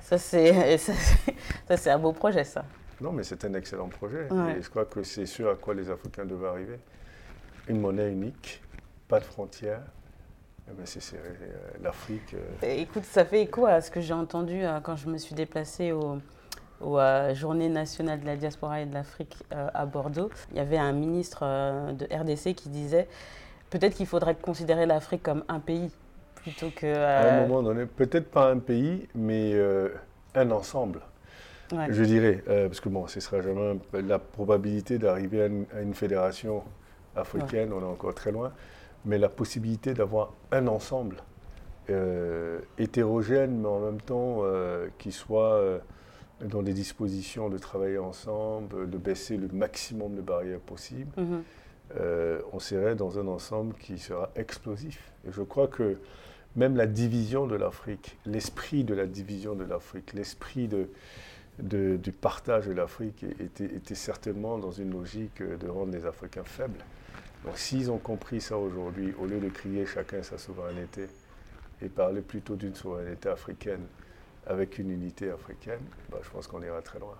Ça, 0.00 0.18
c'est, 0.18 0.76
ça, 1.76 1.94
un 1.94 1.98
beau 1.98 2.12
projet, 2.12 2.44
ça. 2.44 2.64
Non, 3.00 3.12
mais 3.12 3.22
c'est 3.22 3.44
un 3.44 3.54
excellent 3.54 3.88
projet. 3.88 4.28
Et 4.56 4.62
je 4.62 4.70
crois 4.70 4.84
que 4.84 5.02
c'est 5.02 5.26
ce 5.26 5.42
à 5.42 5.54
quoi 5.56 5.74
les 5.74 5.90
Africains 5.90 6.24
devraient 6.24 6.50
arriver. 6.50 6.78
Une 7.68 7.80
monnaie 7.80 8.10
unique, 8.10 8.62
pas 9.08 9.20
de 9.20 9.24
frontières. 9.24 9.82
Eh 10.68 10.72
ben, 10.74 10.86
c'est, 10.86 11.16
euh, 11.16 11.18
l'Afrique. 11.82 12.34
Euh. 12.34 12.74
Écoute, 12.76 13.04
ça 13.04 13.24
fait 13.24 13.42
écho 13.42 13.66
à 13.66 13.80
ce 13.80 13.90
que 13.90 14.00
j'ai 14.00 14.14
entendu 14.14 14.62
euh, 14.62 14.80
quand 14.80 14.96
je 14.96 15.08
me 15.08 15.18
suis 15.18 15.34
déplacée 15.34 15.92
au, 15.92 16.18
aux 16.82 16.98
euh, 16.98 17.34
Journée 17.34 17.68
nationale 17.68 18.20
de 18.20 18.26
la 18.26 18.36
diaspora 18.36 18.80
et 18.80 18.86
de 18.86 18.94
l'Afrique 18.94 19.36
euh, 19.52 19.68
à 19.72 19.86
Bordeaux, 19.86 20.30
il 20.50 20.56
y 20.56 20.60
avait 20.60 20.78
un 20.78 20.92
ministre 20.92 21.40
euh, 21.42 21.92
de 21.92 22.06
RDC 22.06 22.54
qui 22.54 22.68
disait 22.68 23.08
peut-être 23.70 23.94
qu'il 23.94 24.06
faudrait 24.06 24.34
considérer 24.34 24.86
l'Afrique 24.86 25.22
comme 25.22 25.44
un 25.48 25.60
pays 25.60 25.90
plutôt 26.34 26.70
que... 26.74 26.86
À 26.86 27.38
un 27.38 27.46
moment 27.46 27.62
donné, 27.62 27.86
peut-être 27.86 28.30
pas 28.30 28.50
un 28.50 28.58
pays, 28.58 29.08
mais 29.14 29.54
un 30.34 30.50
ensemble. 30.50 31.00
Je 31.70 32.02
dirais, 32.02 32.42
parce 32.46 32.80
que 32.80 32.88
bon, 32.88 33.06
ce 33.06 33.20
sera 33.20 33.40
jamais 33.40 33.78
la 33.92 34.18
probabilité 34.18 34.98
d'arriver 34.98 35.42
à, 35.42 35.80
une 35.80 35.94
fédération 35.94 36.64
africaine, 37.14 37.72
on 37.72 37.80
est 37.80 37.84
encore 37.84 38.14
très 38.14 38.32
loin, 38.32 38.52
mais 39.04 39.18
la 39.18 39.28
possibilité 39.28 39.94
d'avoir 39.94 40.32
un 40.50 40.66
ensemble 40.66 41.18
hétérogène, 42.76 43.60
mais 43.60 43.68
en 43.68 43.78
même 43.78 44.00
temps 44.00 44.42
qui 44.98 45.12
soit 45.12 45.80
dans 46.44 46.62
des 46.62 46.72
dispositions 46.72 47.48
de 47.48 47.58
travailler 47.58 47.98
ensemble, 47.98 48.88
de 48.88 48.98
baisser 48.98 49.36
le 49.36 49.48
maximum 49.48 50.14
de 50.14 50.20
barrières 50.20 50.60
possibles, 50.60 51.12
mhm. 51.16 51.42
euh, 52.00 52.40
on 52.52 52.58
serait 52.58 52.94
dans 52.94 53.18
un 53.18 53.26
ensemble 53.26 53.74
qui 53.74 53.98
sera 53.98 54.30
explosif. 54.36 55.12
Et 55.26 55.32
je 55.32 55.42
crois 55.42 55.68
que 55.68 55.98
même 56.56 56.76
la 56.76 56.86
division 56.86 57.46
de 57.46 57.56
l'Afrique, 57.56 58.18
l'esprit 58.26 58.84
de 58.84 58.94
la 58.94 59.06
division 59.06 59.54
de 59.54 59.64
l'Afrique, 59.64 60.12
l'esprit 60.12 60.68
de, 60.68 60.88
du 61.58 62.12
partage 62.12 62.66
de 62.66 62.72
l'Afrique 62.72 63.24
était, 63.40 63.64
était, 63.64 63.94
certainement 63.94 64.58
dans 64.58 64.72
une 64.72 64.90
logique 64.90 65.42
de 65.42 65.68
rendre 65.68 65.92
les 65.92 66.04
Africains 66.04 66.44
faibles. 66.44 66.84
Donc 67.44 67.56
s'ils 67.56 67.90
ont 67.90 67.98
compris 67.98 68.40
ça 68.40 68.58
aujourd'hui, 68.58 69.14
au 69.18 69.26
lieu 69.26 69.40
de 69.40 69.48
crier 69.48 69.86
chacun 69.86 70.22
sa 70.22 70.38
souveraineté 70.38 71.08
et 71.80 71.88
parler 71.88 72.20
plutôt 72.20 72.54
d'une 72.54 72.74
souveraineté 72.74 73.28
africaine 73.28 73.84
avec 74.46 74.78
une 74.78 74.90
unité 74.90 75.30
africaine, 75.30 75.80
bah, 76.10 76.18
je 76.22 76.30
pense 76.30 76.46
qu'on 76.46 76.62
ira 76.62 76.82
très 76.82 76.98
loin. 76.98 77.14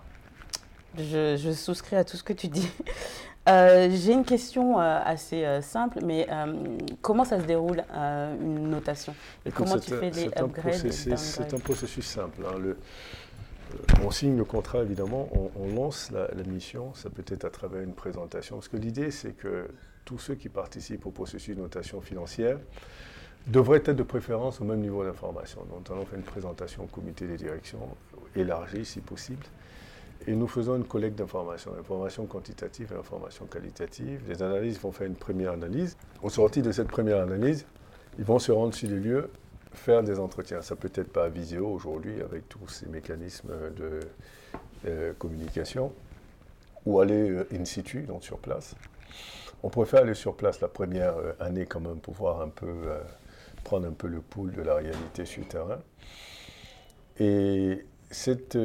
Je, 0.97 1.51
souscris 1.53 1.95
à 1.95 2.03
tout 2.03 2.17
ce 2.17 2.23
que 2.23 2.33
tu 2.33 2.47
dis. 2.47 2.69
Euh, 3.49 3.89
j'ai 3.91 4.13
une 4.13 4.23
question 4.23 4.79
euh, 4.79 5.01
assez 5.03 5.43
euh, 5.43 5.61
simple, 5.61 5.99
mais 6.01 6.29
comment 7.01 7.25
ça 7.25 7.41
se 7.41 7.45
déroule 7.45 7.83
une 7.93 8.69
notation? 8.69 9.13
Et 9.45 9.51
comment 9.51 9.77
tu 9.77 9.91
fais 9.91 10.11
les 10.11 10.27
upgrades 10.27 10.91
C'est 10.93 11.53
un 11.53 11.59
processus 11.59 12.05
simple. 12.05 12.39
Hein. 12.47 12.57
Le, 12.57 12.77
on 14.03 14.11
signe 14.11 14.37
le 14.37 14.45
contrat, 14.45 14.81
évidemment, 14.81 15.29
on, 15.55 15.75
lance 15.75 16.11
la, 16.11 16.27
mission, 16.43 16.93
ça 16.93 17.09
peut 17.09 17.25
être 17.27 17.45
à 17.45 17.49
travers 17.49 17.81
une 17.81 17.93
présentation, 17.93 18.55
parce 18.55 18.67
que 18.67 18.77
l'idée, 18.77 19.11
c'est 19.11 19.33
que 19.33 19.67
tous 20.05 20.19
ceux 20.19 20.35
qui 20.35 20.49
participent 20.49 21.05
au 21.05 21.11
processus 21.11 21.55
de 21.55 21.61
notation 21.61 22.01
financière 22.01 22.59
devraient 23.47 23.79
être 23.79 23.91
de 23.91 24.03
préférence 24.03 24.61
au 24.61 24.63
même 24.63 24.79
niveau 24.79 25.03
d'information. 25.03 25.61
Donc, 25.65 25.85
on 25.89 26.05
fait 26.05 26.15
une 26.15 26.23
présentation 26.23 26.83
au 26.83 26.87
comité 26.87 27.27
des 27.27 27.37
directions, 27.37 27.87
élargie 28.35 28.85
si 28.85 29.01
possible, 29.01 29.45
et 30.25 30.35
nous 30.35 30.47
faisons 30.47 30.77
une 30.77 30.85
collecte 30.85 31.17
d'informations, 31.17 31.71
informations 31.77 32.25
quantitatives 32.25 32.93
et 32.93 32.97
informations 32.97 33.45
qualitatives. 33.45 34.21
Les 34.29 34.41
analystes 34.41 34.81
vont 34.81 34.91
faire 34.93 35.07
une 35.07 35.15
première 35.15 35.51
analyse. 35.51 35.97
Au 36.21 36.29
sorti 36.29 36.61
de 36.61 36.71
cette 36.71 36.87
première 36.87 37.21
analyse, 37.21 37.65
ils 38.17 38.23
vont 38.23 38.39
se 38.39 38.51
rendre 38.51 38.73
sur 38.73 38.89
les 38.89 38.99
lieux 38.99 39.29
faire 39.73 40.03
des 40.03 40.19
entretiens. 40.19 40.61
Ça 40.61 40.75
peut 40.75 40.91
être 40.93 41.11
pas 41.11 41.29
visio 41.29 41.67
aujourd'hui 41.67 42.21
avec 42.21 42.47
tous 42.47 42.67
ces 42.67 42.87
mécanismes 42.87 43.51
de 43.75 43.99
euh, 44.85 45.13
communication, 45.17 45.91
ou 46.85 46.99
aller 46.99 47.29
euh, 47.29 47.47
in 47.53 47.65
situ, 47.65 48.01
donc 48.01 48.23
sur 48.23 48.37
place. 48.37 48.75
On 49.63 49.69
préfère 49.69 50.01
aller 50.01 50.13
sur 50.13 50.35
place 50.35 50.61
la 50.61 50.67
première 50.67 51.17
euh, 51.17 51.33
année 51.39 51.65
quand 51.65 51.79
même 51.79 51.99
pour 51.99 52.13
voir 52.13 52.41
un 52.41 52.49
peu, 52.49 52.67
prendre 53.63 53.87
un 53.87 53.91
peu 53.91 54.07
le 54.07 54.21
pouls 54.21 54.49
de 54.49 54.61
la 54.61 54.75
réalité 54.75 55.25
sur 55.25 55.41
le 55.41 55.47
terrain. 55.47 55.79
Et 57.19 57.85
cette 58.09 58.57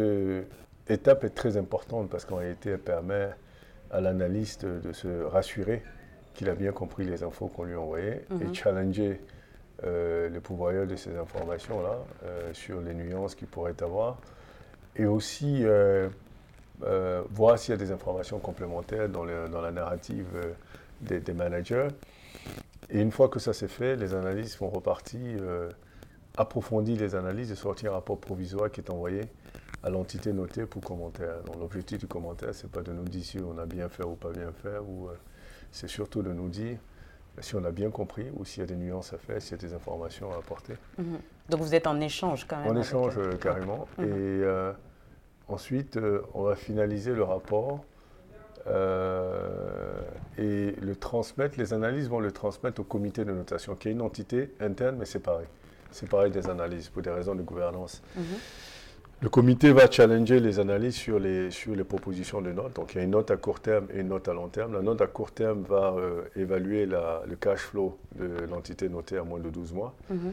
étape 0.89 1.25
est 1.25 1.35
très 1.35 1.57
importante 1.57 2.09
parce 2.11 2.25
qu'en 2.25 2.37
réalité, 2.37 2.71
elle 2.71 2.79
permet 2.79 3.31
à 3.91 4.01
l'analyste 4.01 4.65
de 4.65 4.93
se 4.93 5.23
rassurer 5.25 5.83
qu'il 6.35 6.49
a 6.49 6.55
bien 6.55 6.73
compris 6.73 7.05
les 7.05 7.23
infos 7.25 7.49
qu'on 7.49 7.65
lui 7.65 7.75
a 7.75 7.81
envoyées 7.81 8.25
et 8.41 8.45
mhm. 8.45 8.55
challenger 8.55 9.21
euh, 9.85 10.29
le 10.29 10.41
pouvoir 10.41 10.87
de 10.87 10.97
ces 10.97 11.17
informations-là, 11.17 11.99
euh, 12.25 12.53
sur 12.53 12.81
les 12.81 12.95
nuances 12.95 13.35
qu'il 13.35 13.49
pourrait 13.49 13.81
avoir, 13.81 14.19
et 14.97 15.07
aussi 15.07 15.63
euh, 15.65 16.09
voir 17.31 17.59
s'il 17.59 17.73
y 17.73 17.75
a 17.75 17.77
des 17.77 17.91
informations 17.91 18.39
complémentaires 18.39 19.09
dans, 19.09 19.25
dans 19.25 19.61
la 19.61 19.71
narrative 19.71 20.27
des, 21.01 21.33
managers. 21.33 21.89
Et 22.91 23.01
une 23.01 23.11
fois 23.11 23.29
que 23.29 23.39
ça 23.39 23.53
s'est 23.53 23.69
fait, 23.69 23.97
les 23.97 24.15
analystes 24.15 24.59
vont 24.59 24.71
repartir, 24.71 25.43
approfondir 26.37 26.99
les 26.99 27.15
analyses 27.15 27.53
et 27.53 27.55
sortir 27.55 27.93
un 27.93 27.95
rapport 27.97 28.19
provisoire 28.19 28.71
qui 28.71 28.81
est 28.81 28.91
envoyé 28.91 29.23
à 29.83 29.91
l'entité 29.91 30.33
notée 30.33 30.65
pour 30.65 30.83
commentaire. 30.83 31.43
Donc 31.45 31.57
l'objectif 31.61 31.99
du 31.99 32.07
commentaire, 32.07 32.55
ce 32.55 32.65
n'est 32.65 32.71
pas 32.71 32.83
de 32.83 32.93
nous 32.93 33.05
dire 33.05 33.25
si 33.25 33.39
on 33.39 33.59
a 33.59 33.67
bien 33.67 33.89
fait 33.91 34.05
ou 34.05 34.15
pas 34.15 34.31
bien 34.31 34.53
fait, 34.53 34.79
ou 34.79 35.09
c'est 35.71 35.89
surtout 35.89 36.23
de 36.23 36.33
nous 36.33 36.49
dire 36.49 36.79
si 37.43 37.55
on 37.57 37.65
a 37.65 37.71
bien 37.71 37.91
compris 37.91 38.27
ou 38.37 38.45
s'il 38.45 38.61
y 38.61 38.65
a 38.65 38.67
des 38.67 38.77
nuances 38.77 39.13
à 39.13 39.19
faire, 39.19 39.41
s'il 39.41 39.53
y 39.53 39.55
a 39.55 39.69
des 39.69 39.75
informations 39.75 40.33
à 40.33 40.37
apporter. 40.37 40.75
Mhm. 40.99 41.19
Donc 41.49 41.61
vous 41.61 41.75
êtes 41.75 41.87
en 41.87 42.01
échange 42.01 42.47
quand 42.47 42.59
même 42.59 42.77
En 42.77 42.81
échange 42.81 43.15
euh, 43.19 43.37
carrément. 43.37 43.87
Mhm. 43.99 44.05
Et 44.05 44.09
euh, 44.13 44.73
ensuite, 45.49 45.97
euh, 45.97 46.23
on 46.35 46.43
va 46.43 46.57
finaliser 46.57 47.15
le 47.15 47.23
rapport 47.23 47.85
et 50.39 50.75
le 50.81 50.97
transmettre. 50.97 51.59
Les 51.59 51.73
analyses 51.73 52.09
vont 52.09 52.21
le 52.21 52.33
transmettre 52.33 52.81
au 52.81 52.85
comité 52.85 53.25
de 53.25 53.33
notation, 53.33 53.75
qui 53.75 53.89
est 53.89 53.93
une 53.93 54.03
entité 54.03 54.55
interne 54.61 54.97
mais 54.99 55.07
séparée. 55.07 55.47
Séparée 55.91 56.31
des 56.31 56.49
analyses 56.49 56.89
pour 56.89 57.03
des 57.03 57.11
raisons 57.11 57.35
de 57.35 57.43
gouvernance. 57.43 58.03
Mhm. 58.17 58.23
Le 59.21 59.29
comité 59.29 59.73
va 59.73 59.91
challenger 59.91 60.39
les 60.39 60.61
analyses 60.61 60.95
sur 60.95 61.19
les, 61.19 61.51
sur 61.51 61.75
les 61.75 61.83
propositions 61.83 62.41
de 62.41 62.53
notes. 62.53 62.77
Donc 62.77 62.95
il 62.95 62.99
y 62.99 63.01
a 63.01 63.05
une 63.05 63.11
note 63.11 63.33
à 63.33 63.37
court 63.37 63.59
terme 63.59 63.89
et 63.93 63.99
une 64.01 64.09
note 64.09 64.29
à 64.29 64.33
long 64.33 64.49
terme. 64.49 64.75
La 64.75 64.81
note 64.83 65.01
à 65.01 65.09
court 65.09 65.33
terme 65.33 65.63
va 65.63 65.93
euh, 65.97 66.23
évaluer 66.37 66.87
le 66.87 67.35
cash 67.35 67.59
flow 67.63 67.99
de 68.15 68.47
l'entité 68.49 68.89
notée 68.89 69.19
à 69.19 69.25
moins 69.25 69.41
de 69.41 69.51
12 69.51 69.73
mois. 69.73 69.95
Mhm. 70.09 70.33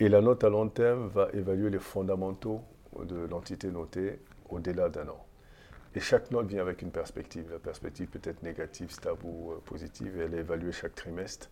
Et 0.00 0.08
la 0.10 0.20
note 0.20 0.44
à 0.44 0.50
long 0.50 0.68
terme 0.68 1.08
va 1.08 1.28
évaluer 1.32 1.70
les 1.70 1.78
fondamentaux 1.78 2.60
de 3.02 3.16
l'entité 3.30 3.68
notée 3.68 4.18
au-delà 4.50 4.90
d'un 4.90 5.08
an. 5.08 5.24
Et 5.98 6.00
chaque 6.00 6.30
note 6.30 6.46
vient 6.46 6.60
avec 6.60 6.82
une 6.82 6.92
perspective. 6.92 7.50
La 7.50 7.58
perspective 7.58 8.06
peut 8.06 8.20
être 8.22 8.44
négative, 8.44 8.92
stable 8.92 9.18
ou 9.24 9.50
euh, 9.50 9.56
positive. 9.64 10.20
elle 10.20 10.32
est 10.32 10.38
évaluée 10.38 10.70
chaque 10.70 10.94
trimestre. 10.94 11.50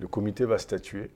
Le 0.00 0.08
comité 0.08 0.44
va 0.44 0.58
statuer 0.58 1.08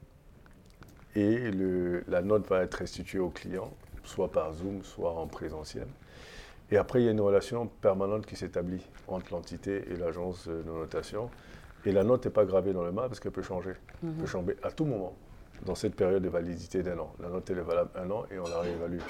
et 1.16 1.50
le, 1.50 2.04
la 2.06 2.22
note 2.22 2.46
va 2.46 2.62
être 2.62 2.74
restituée 2.74 3.18
au 3.18 3.30
client 3.30 3.72
soit 4.04 4.30
par 4.30 4.52
Zoom, 4.52 4.84
soit 4.84 5.10
en 5.10 5.26
présentiel. 5.26 5.88
Et 6.70 6.76
après, 6.76 7.02
il 7.02 7.06
y 7.06 7.08
a 7.08 7.10
une 7.10 7.20
relation 7.20 7.66
permanente 7.66 8.24
qui 8.24 8.36
s'établit 8.36 8.86
entre 9.08 9.32
l'entité 9.32 9.82
et 9.90 9.96
l'agence 9.96 10.46
de 10.46 10.62
notation. 10.62 11.28
Et 11.84 11.90
la 11.90 12.04
note 12.04 12.24
n'est 12.24 12.30
pas 12.30 12.44
gravée 12.44 12.72
dans 12.72 12.84
le 12.84 12.92
marbre 12.92 13.08
parce 13.08 13.18
qu'elle 13.18 13.32
peut 13.32 13.42
changer. 13.42 13.72
Elle 14.04 14.10
peut 14.10 14.20
mhm. 14.20 14.26
changer 14.28 14.56
à 14.62 14.70
tout 14.70 14.84
moment 14.84 15.16
dans 15.66 15.74
cette 15.74 15.96
période 15.96 16.22
de 16.22 16.28
validité 16.28 16.84
d'un 16.84 17.00
an. 17.00 17.12
La 17.20 17.30
note 17.30 17.50
est 17.50 17.54
valable 17.54 17.90
un 17.96 18.08
an 18.12 18.26
et 18.30 18.38
on 18.38 18.44
la 18.44 18.60
réévalue. 18.60 19.00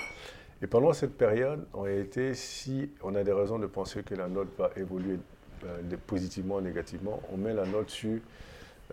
Et 0.62 0.66
pendant 0.66 0.92
cette 0.92 1.16
période, 1.16 1.66
en 1.72 1.82
réalité, 1.82 2.34
si 2.34 2.90
on 3.02 3.14
a 3.14 3.24
des 3.24 3.32
raisons 3.32 3.58
de 3.58 3.66
penser 3.66 4.02
que 4.02 4.14
la 4.14 4.28
note 4.28 4.48
va 4.58 4.70
évoluer 4.76 5.18
euh, 5.64 5.96
positivement 6.06 6.56
ou 6.56 6.60
négativement, 6.60 7.20
on 7.32 7.36
met 7.36 7.54
la 7.54 7.64
note 7.64 7.90
sur 7.90 8.18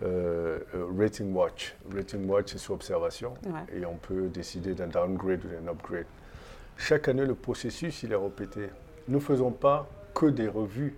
euh, 0.02 0.60
euh, 0.74 0.86
rating 0.96 1.34
watch. 1.34 1.74
Rating 1.92 2.28
watch, 2.28 2.52
c'est 2.52 2.58
sur 2.58 2.74
observation 2.74 3.34
et 3.74 3.84
on 3.84 3.96
peut 3.96 4.28
décider 4.28 4.74
d'un 4.74 4.86
downgrade 4.86 5.44
ou 5.44 5.48
d'un 5.48 5.70
upgrade. 5.70 6.06
Chaque 6.76 7.08
année, 7.08 7.26
le 7.26 7.34
processus, 7.34 8.04
il 8.04 8.12
est 8.12 8.16
répété. 8.16 8.68
Nous 9.08 9.18
ne 9.18 9.22
faisons 9.22 9.50
pas 9.50 9.88
que 10.14 10.26
des 10.26 10.46
revues, 10.46 10.94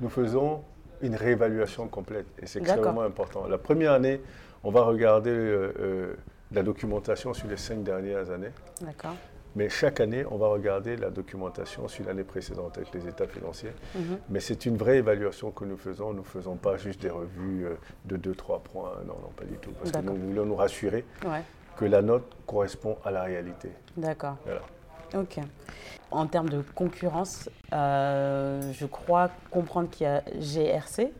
nous 0.00 0.08
faisons 0.08 0.64
une 1.02 1.14
réévaluation 1.14 1.86
complète 1.86 2.26
et 2.40 2.46
c'est 2.46 2.58
extrêmement 2.58 3.02
important. 3.02 3.46
La 3.46 3.58
première 3.58 3.92
année, 3.92 4.20
on 4.64 4.70
va 4.70 4.82
regarder 4.82 5.30
euh, 5.30 6.14
la 6.50 6.62
documentation 6.62 7.34
sur 7.34 7.46
les 7.48 7.56
cinq 7.56 7.84
dernières 7.84 8.30
années. 8.30 8.52
D'accord. 8.80 9.14
Mais 9.54 9.68
chaque 9.68 10.00
année, 10.00 10.24
on 10.30 10.38
va 10.38 10.48
regarder 10.48 10.96
la 10.96 11.10
documentation 11.10 11.86
sur 11.88 12.06
l'année 12.06 12.24
précédente 12.24 12.78
avec 12.78 12.92
les 12.94 13.06
états 13.06 13.26
financiers. 13.26 13.72
Mhm. 13.94 14.18
Mais 14.30 14.40
c'est 14.40 14.64
une 14.64 14.76
vraie 14.76 14.98
évaluation 14.98 15.50
que 15.50 15.64
nous 15.64 15.76
faisons. 15.76 16.12
Nous 16.12 16.20
ne 16.20 16.26
faisons 16.26 16.56
pas 16.56 16.76
juste 16.76 17.02
des 17.02 17.10
revues 17.10 17.66
euh, 17.66 17.74
de 18.06 18.16
2-3 18.16 18.62
points. 18.62 18.92
Non, 19.06 19.16
non, 19.22 19.30
pas 19.36 19.44
du 19.44 19.56
tout. 19.56 19.70
Parce 19.72 19.92
que 19.92 19.98
nous 19.98 20.16
voulons 20.16 20.46
nous 20.46 20.56
rassurer 20.56 21.04
que 21.76 21.84
la 21.84 22.02
note 22.02 22.24
correspond 22.46 22.96
à 23.04 23.10
la 23.10 23.22
réalité. 23.22 23.70
D'accord. 23.96 24.36
Voilà. 24.44 24.62
Ok. 25.14 25.38
En 26.10 26.26
termes 26.26 26.48
de 26.48 26.62
concurrence, 26.74 27.50
euh, 27.72 28.72
je 28.72 28.86
crois 28.86 29.30
comprendre 29.50 29.90
qu'il 29.90 30.06
y 30.06 30.10
a 30.10 30.22
GRC. 30.40 31.12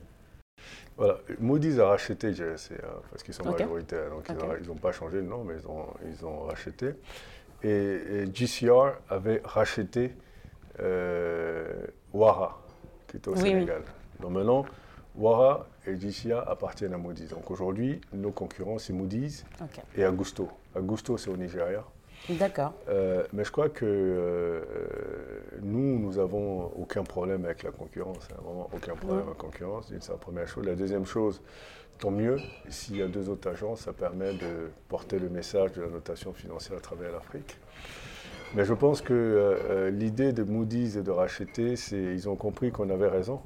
Voilà, 0.96 1.18
Moody's 1.40 1.78
a 1.78 1.88
racheté 1.88 2.32
GRC 2.32 2.74
hein, 2.74 3.00
parce 3.10 3.22
qu'ils 3.22 3.34
sont 3.34 3.44
majoritaires, 3.44 4.10
donc 4.10 4.28
ils 4.60 4.68
n'ont 4.68 4.74
pas 4.74 4.92
changé 4.92 5.16
de 5.16 5.26
nom, 5.26 5.42
mais 5.42 5.54
ils 5.58 5.66
ont, 5.66 5.86
ils 6.06 6.24
ont 6.24 6.44
racheté 6.44 6.94
et, 7.64 8.26
GCR 8.32 8.92
avait 9.08 9.40
racheté 9.44 10.14
euh, 10.80 11.86
Wara, 12.12 12.60
qui 13.08 13.16
est 13.16 13.28
au 13.28 13.36
Sénégal. 13.36 13.82
Donc 14.20 14.32
maintenant, 14.32 14.64
Wara 15.16 15.66
et 15.86 15.96
GCR 15.98 16.44
appartiennent 16.48 16.94
à 16.94 16.98
Moody's. 16.98 17.28
Donc 17.28 17.50
aujourd'hui, 17.50 18.00
nos 18.12 18.30
concurrents, 18.30 18.78
c'est 18.78 18.92
Moody's 18.92 19.44
et 19.96 20.06
Augusto. 20.06 20.48
Augusto, 20.74 21.16
c'est 21.16 21.30
au 21.30 21.36
Nigeria. 21.36 21.84
D'accord. 22.30 22.72
Euh, 22.88 23.24
mais 23.32 23.44
je 23.44 23.50
crois 23.50 23.68
que 23.68 23.84
euh, 23.84 24.62
nous, 25.60 25.98
nous 25.98 26.12
n'avons 26.14 26.66
aucun 26.78 27.02
problème 27.02 27.44
avec 27.44 27.64
la 27.64 27.72
concurrence. 27.72 28.28
Hein, 28.32 28.40
vraiment 28.44 28.70
aucun 28.72 28.94
problème 28.94 29.24
avec 29.26 29.36
la 29.36 29.40
concurrence. 29.40 29.86
C'est 29.88 30.08
la 30.08 30.18
première 30.18 30.46
chose. 30.46 30.64
La 30.64 30.76
deuxième 30.76 31.04
chose, 31.04 31.40
tant 32.02 32.10
mieux. 32.10 32.38
S'il 32.68 32.96
y 32.96 33.02
a 33.02 33.06
deux 33.06 33.28
autres 33.28 33.48
agences, 33.48 33.82
ça 33.82 33.92
permet 33.92 34.32
de 34.32 34.70
porter 34.88 35.20
le 35.20 35.28
message 35.28 35.72
de 35.72 35.82
la 35.82 35.88
notation 35.88 36.32
financière 36.32 36.76
à 36.78 36.80
travers 36.80 37.12
l'Afrique. 37.12 37.56
Mais 38.54 38.64
je 38.64 38.74
pense 38.74 39.00
que 39.00 39.14
euh, 39.14 39.56
euh, 39.70 39.90
l'idée 39.90 40.32
de 40.32 40.42
Moody's 40.42 40.96
et 40.96 41.02
de 41.02 41.12
racheter, 41.12 41.76
c'est 41.76 42.02
ils 42.02 42.28
ont 42.28 42.34
compris 42.34 42.72
qu'on 42.72 42.90
avait 42.90 43.08
raison. 43.08 43.40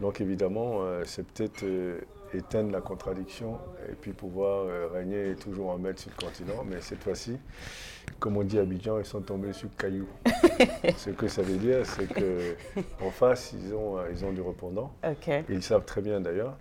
Donc 0.00 0.20
évidemment, 0.20 0.80
euh, 0.82 1.02
c'est 1.06 1.26
peut-être 1.26 1.64
éteindre 2.34 2.70
la 2.70 2.82
contradiction 2.82 3.58
et 3.88 3.94
puis 3.94 4.12
pouvoir 4.12 4.66
régner 4.92 5.34
toujours 5.34 5.70
en 5.70 5.78
maître 5.78 6.00
sur 6.00 6.10
le 6.10 6.26
continent. 6.26 6.64
Mais 6.68 6.82
cette 6.82 7.02
fois-ci, 7.02 7.38
comme 8.18 8.36
on 8.36 8.42
dit 8.42 8.58
à 8.58 8.62
Abidjan, 8.62 8.98
ils 8.98 9.06
sont 9.06 9.22
tombés 9.22 9.54
sur 9.54 9.68
le 9.68 9.82
caillou. 9.82 10.08
Ce 10.98 11.10
que 11.10 11.28
ça 11.28 11.40
veut 11.40 11.56
dire, 11.56 11.86
c'est 11.86 12.08
qu'en 12.12 13.10
face, 13.10 13.54
ils 13.58 13.74
ont, 13.74 13.96
ils 14.12 14.22
ont 14.24 14.32
du 14.32 14.42
répondant. 14.42 14.92
Ils 15.48 15.62
savent 15.62 15.84
très 15.86 16.02
bien 16.02 16.20
d'ailleurs. 16.20 16.56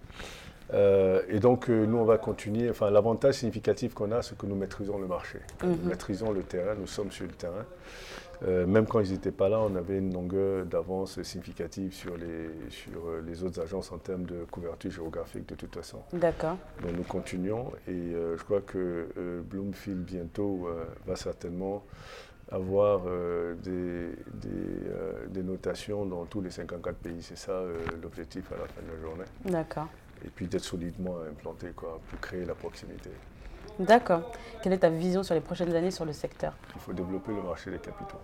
Euh, 0.74 1.22
et 1.30 1.40
donc, 1.40 1.70
euh, 1.70 1.86
nous, 1.86 1.98
on 1.98 2.06
va 2.06 2.18
continuer. 2.18 2.70
Enfin, 2.70 2.90
l'avantage 2.90 3.36
significatif 3.36 3.94
qu'on 3.94 4.12
a, 4.12 4.22
c'est 4.22 4.38
que 4.38 4.46
nous 4.46 4.56
maîtrisons 4.56 4.98
le 4.98 5.08
marché. 5.08 5.40
Nous 5.64 5.70
Mhm. 5.70 5.88
maîtrisons 5.90 6.32
le 6.32 6.42
terrain, 6.42 6.74
nous 6.76 6.88
sommes 6.88 7.12
sur 7.12 7.26
le 7.26 7.32
terrain. 7.34 7.66
Euh, 8.44 8.66
même 8.66 8.86
quand 8.86 9.00
ils 9.00 9.12
n'étaient 9.12 9.32
pas 9.32 9.48
là, 9.48 9.60
on 9.60 9.76
avait 9.78 9.98
une 10.00 10.14
longueur 10.14 10.66
d'avance 10.66 11.22
significative 11.22 11.94
sur, 11.94 12.18
les, 12.18 12.50
sur 12.70 13.00
les 13.26 13.44
autres 13.44 13.62
agences 13.62 13.92
en 13.94 13.98
termes 13.98 14.26
de 14.26 14.44
couverture 14.52 14.92
géographique, 14.92 15.48
de 15.48 15.56
toute 15.56 15.74
façon. 15.74 16.00
D'accord. 16.12 16.58
Donc, 16.82 16.98
nous 16.98 17.04
continuons. 17.04 17.72
Et 17.88 18.12
je 18.12 18.44
crois 18.44 18.62
que 18.62 19.08
Bloomfield, 19.50 20.00
bientôt, 20.04 20.68
va 21.06 21.16
certainement 21.16 21.84
avoir 22.52 23.02
euh, 23.08 23.56
des, 23.56 24.10
des, 24.34 24.50
euh, 24.90 25.26
des 25.30 25.42
notations 25.42 26.06
dans 26.06 26.26
tous 26.26 26.42
les 26.42 26.52
54 26.52 26.96
pays. 26.98 27.22
C'est 27.22 27.38
ça 27.38 27.54
euh, 27.54 27.76
l'objectif 28.04 28.52
à 28.52 28.56
la 28.58 28.68
fin 28.68 28.82
de 28.82 28.96
la 28.96 29.02
journée 29.02 29.24
D'accord. 29.46 29.88
Et 30.26 30.30
puis 30.30 30.48
d'être 30.48 30.64
solidement 30.64 31.18
implanté 31.30 31.68
quoi, 31.76 32.00
pour 32.10 32.20
créer 32.20 32.46
la 32.46 32.56
proximité. 32.56 33.10
D'accord. 33.80 34.32
Quelle 34.64 34.74
est 34.74 34.80
ta 34.80 34.90
vision 34.90 35.22
sur 35.24 35.36
les 35.36 35.42
prochaines 35.42 35.74
années 35.76 35.92
sur 35.92 36.06
le 36.06 36.14
secteur? 36.14 36.54
Il 36.76 36.82
faut 36.82 36.94
développer 36.94 37.34
le 37.34 37.42
marché 37.44 37.72
des 37.72 37.78
capitaux. 37.80 38.18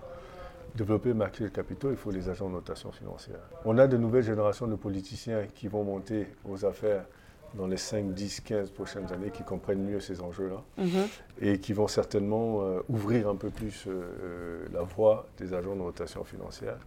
Développer 0.76 1.10
le 1.10 1.16
marché 1.16 1.44
des 1.44 1.50
capitaux, 1.52 1.92
il 1.92 1.98
faut 1.98 2.12
les 2.12 2.30
agents 2.30 2.48
de 2.48 2.54
notation 2.54 2.92
financière. 2.92 3.40
On 3.66 3.78
a 3.78 3.88
de 3.88 3.98
nouvelles 3.98 4.24
générations 4.24 4.68
de 4.68 4.76
politiciens 4.76 5.46
qui 5.54 5.68
vont 5.68 5.84
monter 5.84 6.28
aux 6.50 6.64
affaires 6.66 7.04
dans 7.54 7.68
les 7.68 7.76
5, 7.76 8.14
10, 8.14 8.40
15 8.40 8.70
prochaines 8.72 9.12
années, 9.12 9.30
qui 9.30 9.44
comprennent 9.44 9.84
mieux 9.84 10.00
ces 10.00 10.22
enjeux-là 10.22 10.64
Mhm. 10.78 11.08
et 11.42 11.60
qui 11.60 11.74
vont 11.74 11.90
certainement 11.90 12.62
euh, 12.62 12.80
ouvrir 12.88 13.28
un 13.28 13.36
peu 13.36 13.50
plus 13.50 13.86
euh, 13.88 13.92
euh, 14.24 14.66
la 14.72 14.84
voie 14.84 15.28
des 15.38 15.54
agents 15.54 15.76
de 15.76 15.82
notation 15.82 16.24
financière. 16.24 16.78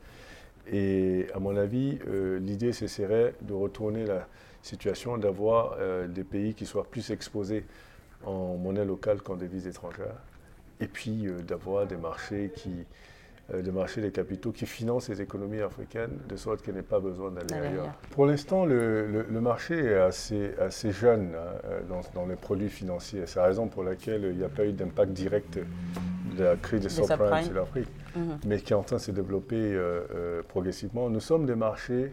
Et 0.66 1.26
à 1.34 1.38
mon 1.38 1.54
avis, 1.56 1.98
euh, 2.08 2.38
l'idée, 2.38 2.72
ce 2.72 2.86
serait 2.86 3.34
de 3.42 3.52
retourner 3.52 4.06
la 4.06 4.26
situation, 4.64 5.18
d'avoir 5.18 5.76
euh, 5.78 6.06
des 6.08 6.24
pays 6.24 6.54
qui 6.54 6.66
soient 6.66 6.84
plus 6.84 7.10
exposés 7.10 7.64
en 8.24 8.56
monnaie 8.56 8.84
locale 8.84 9.20
qu'en 9.20 9.36
devises 9.36 9.66
étrangères, 9.66 10.16
et 10.80 10.86
puis 10.86 11.26
euh, 11.26 11.38
d'avoir 11.42 11.86
des 11.86 11.96
marchés 11.96 12.50
qui, 12.56 12.72
euh, 13.52 13.60
des 13.60 13.70
marchés 13.70 14.00
des 14.00 14.10
capitaux 14.10 14.52
qui 14.52 14.64
financent 14.64 15.10
les 15.10 15.20
économies 15.20 15.60
africaines, 15.60 16.16
de 16.28 16.36
sorte 16.36 16.62
qu'elles 16.62 16.76
n'aient 16.76 16.82
pas 16.82 17.00
besoin 17.00 17.30
d'aller 17.30 17.52
ailleurs. 17.66 17.92
Pour 18.12 18.24
l'instant, 18.24 18.64
le, 18.64 19.06
le- 19.06 19.26
le 19.28 19.40
marché 19.42 19.78
est 19.78 19.94
assez, 19.98 20.52
assez 20.58 20.90
jeune 20.92 21.34
hein, 21.36 21.82
dans, 21.90 22.00
dans 22.14 22.26
les 22.26 22.36
produits 22.36 22.70
financiers. 22.70 23.24
C'est 23.26 23.38
la 23.40 23.44
raison 23.46 23.68
pour 23.68 23.84
laquelle 23.84 24.24
il 24.24 24.38
n'y 24.38 24.44
a 24.44 24.48
pas 24.48 24.64
eu 24.64 24.72
d'impact 24.72 25.12
direct 25.12 25.58
de 26.38 26.42
la 26.42 26.56
crise 26.56 26.80
des 26.80 26.88
subprimes 26.88 27.18
sur 27.44 27.54
l'Afrique 27.54 27.88
Mhm. 28.16 28.38
mais 28.46 28.60
qui 28.60 28.72
est 28.72 28.76
en 28.76 28.84
train 28.84 28.96
de 28.96 29.00
se 29.00 29.10
développer 29.10 29.56
euh, 29.56 30.00
euh, 30.14 30.42
progressivement. 30.46 31.10
Nous 31.10 31.18
sommes 31.20 31.46
des 31.46 31.56
marchés, 31.56 32.12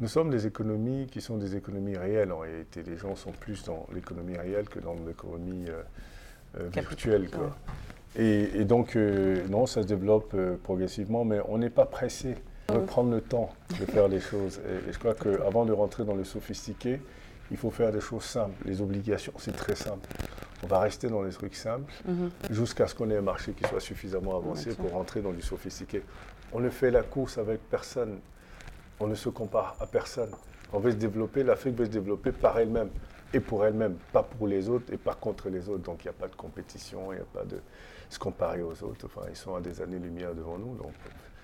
nous 0.00 0.08
sommes 0.08 0.30
des 0.30 0.46
économies 0.46 1.06
qui 1.06 1.20
sont 1.20 1.36
des 1.38 1.56
économies 1.56 1.96
réelles 1.96 2.32
en 2.32 2.38
réalité. 2.40 2.82
Les 2.82 2.96
gens 2.96 3.16
sont 3.16 3.32
plus 3.32 3.64
dans 3.64 3.86
l'économie 3.94 4.36
réelle 4.36 4.68
que 4.68 4.78
dans 4.78 4.94
l'économie 5.06 5.66
euh, 5.68 5.82
euh, 6.58 6.68
virtuelle. 6.72 7.30
quoi. 7.30 7.56
Et, 8.16 8.60
et 8.60 8.64
donc, 8.64 8.96
euh, 8.96 9.46
non, 9.48 9.66
ça 9.66 9.82
se 9.82 9.86
développe 9.86 10.32
euh, 10.34 10.56
progressivement, 10.62 11.24
mais 11.24 11.40
on 11.48 11.58
n'est 11.58 11.70
pas 11.70 11.86
pressé. 11.86 12.36
On 12.68 12.74
veut 12.78 12.84
prendre 12.84 13.10
le 13.10 13.20
temps 13.20 13.50
de 13.78 13.84
faire 13.86 14.08
les 14.08 14.20
choses. 14.20 14.60
Et, 14.68 14.88
et 14.88 14.92
je 14.92 14.98
crois 14.98 15.14
qu'avant 15.14 15.64
de 15.64 15.72
rentrer 15.72 16.04
dans 16.04 16.14
le 16.14 16.24
sophistiqué, 16.24 17.00
il 17.50 17.56
faut 17.56 17.70
faire 17.70 17.92
des 17.92 18.00
choses 18.00 18.24
simples. 18.24 18.54
Les 18.64 18.80
obligations, 18.82 19.32
c'est 19.38 19.54
très 19.54 19.76
simple. 19.76 20.08
On 20.64 20.66
va 20.66 20.80
rester 20.80 21.08
dans 21.08 21.22
les 21.22 21.30
trucs 21.30 21.54
simples 21.54 21.92
Mhm. 22.08 22.30
jusqu'à 22.50 22.86
ce 22.88 22.94
qu'on 22.94 23.08
ait 23.10 23.16
un 23.18 23.22
marché 23.22 23.52
qui 23.52 23.64
soit 23.68 23.80
suffisamment 23.80 24.36
avancé 24.36 24.74
pour 24.74 24.90
rentrer 24.92 25.20
dans 25.20 25.32
du 25.32 25.42
sophistiqué. 25.42 26.02
On 26.52 26.58
ne 26.60 26.70
fait 26.70 26.90
la 26.90 27.02
course 27.02 27.38
avec 27.38 27.60
personne. 27.70 28.18
On 29.00 29.06
ne 29.06 29.14
se 29.14 29.28
compare 29.28 29.76
à 29.80 29.86
personne. 29.86 30.30
On 30.72 30.78
veut 30.78 30.90
se 30.90 30.96
développer, 30.96 31.42
l'Afrique 31.42 31.76
veut 31.76 31.84
se 31.84 31.90
développer 31.90 32.32
par 32.32 32.58
elle-même 32.58 32.88
et 33.32 33.40
pour 33.40 33.64
elle-même, 33.64 33.96
pas 34.12 34.22
pour 34.22 34.46
les 34.46 34.68
autres 34.68 34.92
et 34.92 34.96
pas 34.96 35.14
contre 35.14 35.48
les 35.48 35.68
autres. 35.68 35.82
Donc 35.82 36.04
il 36.04 36.08
n'y 36.08 36.10
a 36.10 36.18
pas 36.18 36.28
de 36.28 36.34
compétition, 36.34 37.12
il 37.12 37.16
n'y 37.16 37.22
a 37.22 37.26
pas 37.32 37.44
de 37.44 37.58
se 38.08 38.18
comparer 38.18 38.62
aux 38.62 38.82
autres. 38.82 39.06
Enfin, 39.06 39.26
ils 39.28 39.36
sont 39.36 39.54
à 39.54 39.60
des 39.60 39.80
années-lumière 39.80 40.34
devant 40.34 40.58
nous, 40.58 40.74
donc 40.76 40.92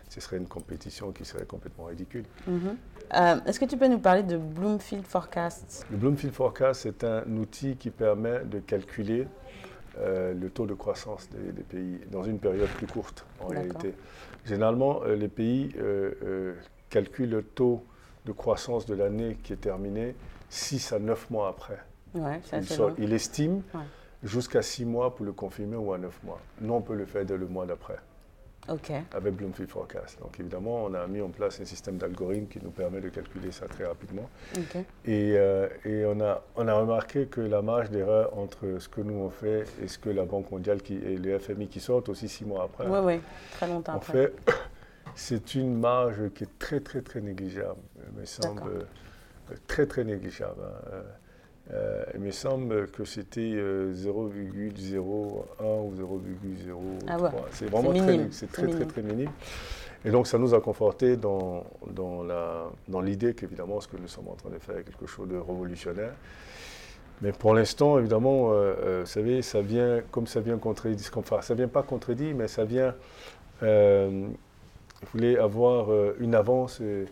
ce 0.08 0.20
serait 0.20 0.36
une 0.36 0.48
compétition 0.48 1.12
qui 1.12 1.24
serait 1.24 1.46
complètement 1.46 1.84
ridicule. 1.84 2.24
Mhm. 2.46 2.76
Euh, 3.14 3.36
Est-ce 3.46 3.58
que 3.60 3.64
tu 3.64 3.76
peux 3.76 3.88
nous 3.88 3.98
parler 3.98 4.22
de 4.22 4.36
Bloomfield 4.36 5.06
Forecast 5.06 5.86
Le 5.90 5.96
Bloomfield 5.96 6.34
Forecast, 6.34 6.82
c'est 6.82 7.04
un 7.04 7.24
outil 7.36 7.76
qui 7.76 7.90
permet 7.90 8.40
de 8.44 8.58
calculer 8.60 9.26
euh, 9.98 10.32
le 10.34 10.50
taux 10.50 10.66
de 10.66 10.74
croissance 10.74 11.28
des, 11.30 11.52
des 11.52 11.62
pays 11.62 12.00
dans 12.10 12.22
une 12.24 12.38
période 12.38 12.68
plus 12.68 12.86
courte, 12.86 13.24
en 13.40 13.48
réalité. 13.48 13.94
Généralement, 14.44 15.02
euh, 15.04 15.14
les 15.14 15.28
pays 15.28 15.74
calculent 16.96 17.30
le 17.30 17.42
taux 17.42 17.82
de 18.26 18.32
croissance 18.32 18.86
de 18.86 18.94
l'année 18.94 19.38
qui 19.42 19.52
est 19.54 19.56
terminée 19.70 20.14
6 20.50 20.92
à 20.92 20.98
9 20.98 21.30
mois 21.30 21.48
après. 21.48 21.78
Ouais, 22.14 22.40
Il, 22.52 22.64
sort- 22.66 22.92
estime 23.00 23.62
Ouais. 23.74 23.80
jusqu'à 24.22 24.60
6 24.62 24.84
mois 24.84 25.14
pour 25.14 25.24
le 25.24 25.32
confirmer 25.32 25.76
ou 25.76 25.92
à 25.94 25.98
9 25.98 26.22
mois. 26.22 26.38
Nous, 26.60 26.72
on 26.72 26.82
peut 26.82 26.94
le 26.94 27.06
faire 27.06 27.24
dès 27.24 27.36
le 27.38 27.46
mois 27.46 27.64
d'après 27.66 27.96
avec 29.12 29.34
Bloomfield 29.34 29.68
Forecast. 29.70 30.20
Donc 30.20 30.38
évidemment, 30.38 30.84
on 30.84 30.94
a 30.94 31.04
mis 31.08 31.20
en 31.20 31.30
place 31.30 31.60
un 31.60 31.64
système 31.64 31.96
d'algorithme 31.96 32.46
qui 32.46 32.60
nous 32.62 32.70
permet 32.70 33.00
de 33.00 33.08
calculer 33.08 33.50
ça 33.50 33.66
très 33.66 33.84
rapidement. 33.86 34.28
Et, 35.04 35.32
euh, 35.36 35.66
et 35.84 36.04
on, 36.04 36.20
a, 36.20 36.42
on 36.54 36.68
a 36.68 36.74
remarqué 36.74 37.26
que 37.26 37.40
la 37.40 37.60
marge 37.60 37.90
d'erreur 37.90 38.38
entre 38.38 38.76
ce 38.78 38.88
que 38.88 39.00
nous 39.00 39.14
on 39.14 39.30
fait 39.30 39.64
et 39.82 39.88
ce 39.88 39.98
que 39.98 40.10
la 40.10 40.24
Banque 40.24 40.48
mondiale 40.52 40.80
qui, 40.80 40.94
et 40.94 41.16
le 41.16 41.38
FMI 41.40 41.66
qui 41.66 41.80
sortent 41.80 42.08
aussi 42.08 42.28
six 42.28 42.44
mois 42.44 42.62
après, 42.64 42.86
Ouais, 42.86 43.00
ouais. 43.00 43.20
Très 43.52 43.66
longtemps 43.66 43.94
après. 43.94 44.12
fait, 44.12 44.34
c'est 45.14 45.54
une 45.54 45.78
marge 45.78 46.30
qui 46.34 46.44
est 46.44 46.58
très 46.58 46.80
très 46.80 47.02
très 47.02 47.20
négligeable. 47.20 47.80
Il 48.12 48.20
me 48.20 48.24
semble 48.24 48.68
euh, 48.68 49.54
très 49.66 49.86
très 49.86 50.04
négligeable. 50.04 50.62
hein. 50.62 50.90
Euh, 50.92 51.02
euh, 51.72 52.04
il 52.14 52.20
me 52.20 52.32
semble 52.32 52.88
que 52.88 53.04
c'était 53.04 53.52
euh, 53.54 53.94
0,01 53.94 54.98
ou 54.98 55.94
0,03. 55.94 56.76
Ah 57.08 57.18
ouais. 57.18 57.30
C'est 57.52 57.70
vraiment 57.70 57.92
très, 57.92 58.00
minime. 58.00 58.30
très, 58.30 58.46
très 58.46 58.66
minime. 58.66 58.86
très 58.88 59.02
minime. 59.02 59.30
Et 60.04 60.10
donc 60.10 60.26
ça 60.26 60.38
nous 60.38 60.54
a 60.54 60.60
conforté 60.60 61.16
dans, 61.16 61.64
dans, 61.86 63.00
l'idée 63.00 63.34
qu'évidemment 63.34 63.80
ce 63.80 63.86
que 63.86 63.96
nous 63.96 64.08
sommes 64.08 64.28
en 64.28 64.34
train 64.34 64.50
de 64.50 64.58
faire 64.58 64.76
est 64.78 64.82
quelque 64.84 65.06
chose 65.06 65.28
de 65.28 65.36
révolutionnaire. 65.36 66.14
Mais 67.20 67.30
pour 67.30 67.54
l'instant, 67.54 68.00
évidemment, 68.00 68.50
euh, 68.50 68.74
euh, 68.82 69.00
vous 69.02 69.06
savez, 69.06 69.42
ça 69.42 69.62
vient, 69.62 70.00
comme 70.10 70.26
ça 70.26 70.40
vient 70.40 70.58
contredire, 70.58 71.08
enfin, 71.14 71.40
ça 71.40 71.54
vient 71.54 71.68
pas 71.68 71.84
contredire, 71.84 72.34
mais 72.34 72.48
ça 72.48 72.64
vient, 72.64 72.96
euh, 73.62 74.26
vous 75.02 75.08
voulez 75.12 75.36
avoir 75.36 75.90
euh, 75.92 76.16
une 76.20 76.34
avance 76.34 76.78
euh, 76.80 77.06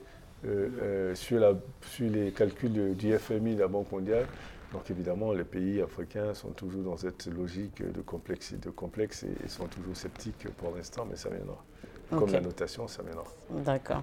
euh, 0.47 1.15
sur, 1.15 1.41
la, 1.41 1.55
sur 1.83 2.09
les 2.11 2.31
calculs 2.33 2.95
du 2.97 3.19
FMI, 3.19 3.57
de 3.57 3.61
la 3.61 3.69
Banque 3.69 3.91
mondiale. 3.93 4.27
Donc 4.73 4.89
évidemment, 4.91 5.33
les 5.33 5.45
pays 5.45 5.83
africains 5.83 6.33
sont 6.35 6.51
toujours 6.51 6.85
dans 6.85 6.97
cette 6.97 7.27
logique 7.27 7.83
de 7.83 8.01
complexe, 8.01 8.55
de 8.55 8.71
complexe 8.71 9.25
et, 9.25 9.45
et 9.45 9.49
sont 9.49 9.67
toujours 9.67 9.97
sceptiques 9.97 10.49
pour 10.57 10.75
l'instant, 10.75 11.07
mais 11.11 11.17
ça 11.17 11.29
viendra. 11.29 11.63
Comme 12.11 12.33
la 12.33 12.41
notation, 12.41 12.89
ça 12.89 13.03
viendra. 13.03 13.25
D'accord. 13.51 14.03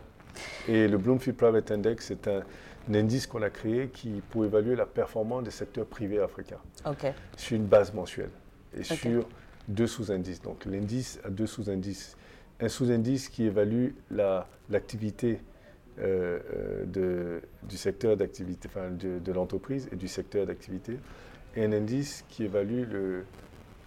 Et 0.68 0.88
le 0.88 0.98
Bloomfield 0.98 1.38
Private 1.38 1.72
Index, 1.72 2.06
c'est 2.08 2.28
un, 2.28 2.42
un 2.90 2.94
indice 2.94 3.28
qu'on 3.28 3.42
a 3.42 3.50
créé 3.50 3.88
qui, 3.90 4.22
pour 4.30 4.46
évaluer 4.46 4.76
la 4.76 4.86
performance 4.86 5.44
des 5.44 5.52
secteurs 5.52 5.86
privés 5.86 6.20
africains 6.20 6.60
Ok. 6.86 7.06
sur 7.36 7.58
une 7.58 7.66
base 7.66 7.94
mensuelle 7.94 8.30
et 8.78 8.84
sur 8.84 9.26
deux 9.68 9.88
sous-indices. 9.88 10.42
Donc 10.42 10.66
l'indice 10.66 11.20
a 11.26 11.30
deux 11.30 11.48
sous-indices. 11.48 12.16
Un 12.60 12.70
sous-indice 12.70 13.30
qui 13.30 13.44
évalue 13.46 13.90
la- 14.12 14.48
l'activité 14.70 15.40
euh, 16.00 16.40
euh, 16.54 16.86
de- 16.86 17.42
du 17.64 17.76
secteur 17.78 18.16
d'activité, 18.18 18.68
enfin 18.72 18.90
de, 18.92 19.18
de 19.20 19.32
l'entreprise 19.32 19.88
et 19.92 19.96
du 19.96 20.08
secteur 20.08 20.46
d'activité, 20.46 21.00
et 21.56 21.64
un 21.66 21.72
indice 21.72 22.24
qui 22.30 22.44
évalue 22.44 22.84
le, 22.92 23.26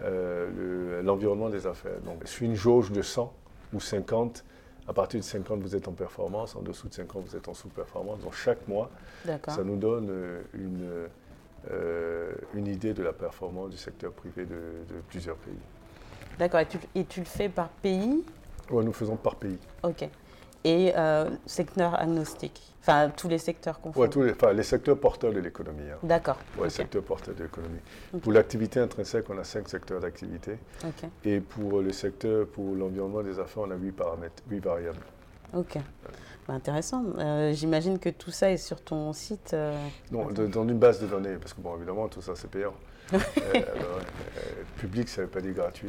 euh, 0.02 0.50
le- 0.56 1.02
l'environnement 1.02 1.48
des 1.50 1.66
affaires. 1.68 2.00
Donc 2.04 2.22
sur 2.26 2.44
une 2.46 2.56
jauge 2.56 2.90
de 2.90 3.02
100 3.02 3.32
ou 3.72 3.78
50, 3.80 4.44
à 4.88 4.92
partir 4.92 5.20
de 5.20 5.24
50, 5.24 5.60
vous 5.60 5.76
êtes 5.76 5.86
en 5.86 5.92
performance, 5.92 6.56
en 6.56 6.62
dessous 6.62 6.88
de 6.88 6.94
50, 6.94 7.24
vous 7.28 7.36
êtes 7.36 7.46
en 7.48 7.54
sous-performance. 7.54 8.18
Donc 8.20 8.34
chaque 8.34 8.66
mois, 8.66 8.90
ça 9.52 9.62
nous 9.62 9.76
donne 9.76 10.10
une, 10.54 10.88
euh, 11.70 12.32
une 12.54 12.66
idée 12.66 12.92
de 12.92 13.02
la 13.04 13.12
performance 13.12 13.70
du 13.70 13.76
secteur 13.76 14.12
privé 14.12 14.46
de, 14.46 14.54
de 14.94 15.00
plusieurs 15.08 15.36
pays. 15.36 15.54
D'accord. 16.40 16.60
Et 16.96 17.04
tu 17.04 17.20
le 17.20 17.26
fais 17.26 17.48
par 17.48 17.68
pays 17.68 18.24
Ouais, 18.70 18.84
nous 18.84 18.92
faisons 18.92 19.16
par 19.16 19.36
pays. 19.36 19.58
Ok. 19.82 20.08
Et 20.64 20.92
euh, 20.96 21.30
secteur 21.46 21.98
agnostique 21.98 22.60
Enfin, 22.82 23.10
tous 23.14 23.28
les 23.28 23.36
secteurs 23.38 23.78
confondus 23.80 24.08
tous 24.08 24.22
les, 24.22 24.32
enfin, 24.32 24.52
les 24.54 24.62
secteurs 24.62 24.98
porteurs 24.98 25.32
de 25.34 25.40
l'économie. 25.40 25.90
hein. 25.90 25.98
D'accord. 26.02 26.38
Ok. 26.58 26.70
secteurs 26.70 27.02
porteurs 27.02 27.34
de 27.34 27.42
l'économie. 27.42 27.78
Pour 28.22 28.32
l'activité 28.32 28.80
intrinsèque, 28.80 29.26
on 29.28 29.36
a 29.38 29.44
cinq 29.44 29.68
secteurs 29.68 30.00
d'activité. 30.00 30.58
Ok. 30.84 31.08
Et 31.24 31.40
pour 31.40 31.80
le 31.82 31.92
secteur, 31.92 32.46
pour 32.46 32.74
l'environnement 32.74 33.22
des 33.22 33.38
affaires, 33.38 33.64
on 33.66 33.70
a 33.70 33.74
huit 33.76 33.92
paramètres, 33.92 34.42
huit 34.50 34.60
variables. 34.60 35.00
Ok. 35.54 35.76
Bah, 36.48 36.54
intéressant. 36.54 37.04
Euh, 37.18 37.52
J'imagine 37.52 37.98
que 37.98 38.08
tout 38.08 38.30
ça 38.30 38.50
est 38.50 38.56
sur 38.56 38.80
ton 38.82 39.12
site. 39.12 39.50
euh, 39.52 39.74
Non, 40.10 40.26
de- 40.30 40.46
dans 40.46 40.62
une 40.66 40.78
base 40.78 41.00
de 41.02 41.06
données, 41.06 41.36
parce 41.36 41.52
que 41.52 41.60
bon, 41.60 41.76
évidemment, 41.76 42.08
tout 42.08 42.22
ça, 42.22 42.32
c'est 42.34 42.50
payant. 42.50 42.74
Euh, 43.12 43.18
euh, 43.54 43.60
public, 44.78 45.08
ça 45.08 45.22
ne 45.22 45.26
veut 45.26 45.32
pas 45.32 45.40
dire 45.40 45.54
gratuit. 45.54 45.88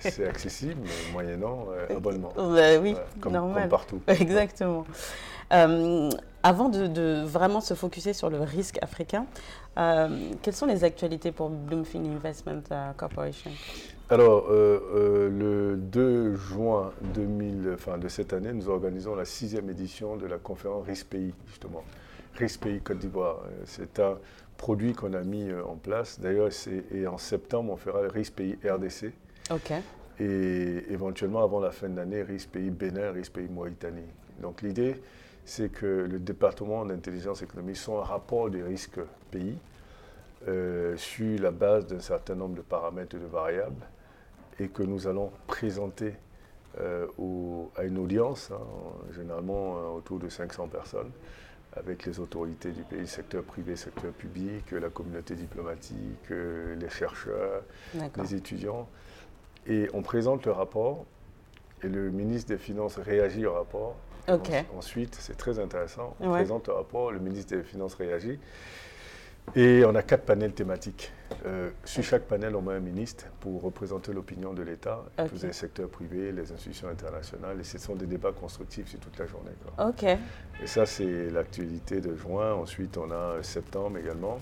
C'est 0.00 0.26
accessible, 0.26 0.80
mais 0.82 1.12
moyennant 1.12 1.66
euh, 1.70 1.96
abonnement. 1.96 2.32
Bah 2.36 2.78
oui, 2.80 2.94
comme, 3.20 3.32
normal. 3.32 3.62
comme 3.62 3.70
partout. 3.70 4.00
Exactement. 4.06 4.84
Euh, 5.52 6.10
avant 6.42 6.68
de, 6.68 7.24
vraiment 7.24 7.60
se 7.60 7.74
focuser 7.74 8.12
sur 8.12 8.30
le 8.30 8.40
risque 8.40 8.78
africain, 8.82 9.26
quelles 9.76 10.54
sont 10.54 10.66
les 10.66 10.82
actualités 10.82 11.30
pour 11.30 11.50
Bloomfield 11.50 12.06
Investment 12.06 12.62
Corporation? 12.96 13.50
Alors, 14.10 14.46
le 14.50 15.76
2 15.76 16.34
juin 16.34 16.92
2000, 17.14 17.70
enfin, 17.74 17.98
de 17.98 18.08
cette 18.08 18.32
année, 18.32 18.52
nous 18.52 18.68
organisons 18.68 19.14
la 19.14 19.24
sixième 19.24 19.70
édition 19.70 20.16
de 20.16 20.26
la 20.26 20.38
conférence 20.38 20.86
Pays, 21.04 21.32
justement. 21.46 21.84
Pays 22.36 22.80
Côte 22.80 22.98
d'Ivoire. 22.98 23.38
C'est 23.64 24.00
un 24.00 24.16
produit 24.58 24.92
qu'on 24.92 25.14
a 25.14 25.22
mis 25.22 25.50
en 25.52 25.76
place. 25.76 26.20
D'ailleurs, 26.20 26.50
et 26.92 27.06
en 27.06 27.16
septembre, 27.16 27.72
on 27.72 27.76
fera 27.76 28.02
le 28.02 28.08
Risque 28.08 28.34
Pays 28.34 28.58
RDC. 28.62 29.12
OK 29.50 29.72
et 30.20 30.84
éventuellement 30.90 31.42
avant 31.42 31.60
la 31.60 31.70
fin 31.70 31.88
de 31.88 31.96
l'année, 31.96 32.22
risque 32.22 32.50
pays 32.50 32.70
Bénin, 32.70 33.12
risque 33.12 33.32
pays 33.32 33.48
Mauritanie. 33.48 34.08
Donc 34.40 34.62
l'idée, 34.62 35.00
c'est 35.44 35.70
que 35.70 35.86
le 35.86 36.18
département 36.18 36.84
d'intelligence 36.84 37.42
économique 37.42 37.76
soit 37.76 38.00
un 38.00 38.04
rapport 38.04 38.50
des 38.50 38.62
risques 38.62 39.00
pays 39.30 39.56
euh, 40.46 40.96
sur 40.96 41.40
la 41.40 41.50
base 41.50 41.86
d'un 41.86 42.00
certain 42.00 42.34
nombre 42.34 42.56
de 42.56 42.62
paramètres 42.62 43.16
et 43.16 43.20
de 43.20 43.26
variables 43.26 43.86
et 44.58 44.68
que 44.68 44.82
nous 44.82 45.06
allons 45.06 45.30
présenter 45.46 46.14
euh, 46.80 47.06
à 47.76 47.84
une 47.84 47.98
audience, 47.98 48.50
hein, 48.52 48.60
généralement 49.14 49.78
euh, 49.78 49.96
autour 49.96 50.18
de 50.18 50.28
500 50.28 50.68
personnes, 50.68 51.10
avec 51.74 52.06
les 52.06 52.18
autorités 52.18 52.72
du 52.72 52.82
pays, 52.82 53.06
secteur 53.06 53.42
privé, 53.44 53.76
secteur 53.76 54.12
public, 54.12 54.72
la 54.72 54.88
communauté 54.88 55.34
diplomatique, 55.34 56.30
les 56.30 56.88
chercheurs, 56.88 57.62
les 58.16 58.34
étudiants, 58.34 58.88
et 59.66 59.88
on 59.92 60.02
présente 60.02 60.46
le 60.46 60.52
rapport 60.52 61.04
et 61.82 61.88
le 61.88 62.10
ministre 62.10 62.48
des 62.48 62.58
Finances 62.58 62.96
réagit 62.98 63.46
au 63.46 63.52
rapport. 63.52 63.96
ensuite, 64.76 65.16
c'est 65.20 65.36
très 65.36 65.58
intéressant, 65.58 66.16
on 66.20 66.30
présente 66.30 66.68
le 66.68 66.74
rapport, 66.74 67.12
le 67.12 67.18
ministre 67.18 67.56
des 67.56 67.62
Finances 67.62 67.94
réagit. 67.94 68.38
Et 69.54 69.84
on 69.84 69.94
a 69.94 70.02
quatre 70.02 70.24
panels 70.24 70.52
thématiques. 70.52 71.12
Euh, 71.46 71.70
sur 71.84 72.02
chaque 72.02 72.22
panel, 72.22 72.56
on 72.56 72.62
met 72.62 72.74
un 72.74 72.80
ministre 72.80 73.26
pour 73.40 73.62
représenter 73.62 74.12
l'opinion 74.12 74.52
de 74.52 74.62
l'État, 74.62 75.04
okay. 75.18 75.46
les 75.46 75.52
secteurs 75.52 75.88
privés, 75.88 76.32
les 76.32 76.52
institutions 76.52 76.88
internationales. 76.88 77.60
Et 77.60 77.64
ce 77.64 77.78
sont 77.78 77.94
des 77.94 78.06
débats 78.06 78.32
constructifs 78.32 78.88
sur 78.88 78.98
toute 78.98 79.18
la 79.18 79.26
journée. 79.26 79.52
OK. 79.78 80.04
Et 80.04 80.66
ça, 80.66 80.86
c'est 80.86 81.30
l'actualité 81.30 82.00
de 82.00 82.16
juin. 82.16 82.54
Ensuite, 82.54 82.96
on 82.96 83.10
a 83.10 83.42
septembre 83.42 83.98
également. 83.98 84.38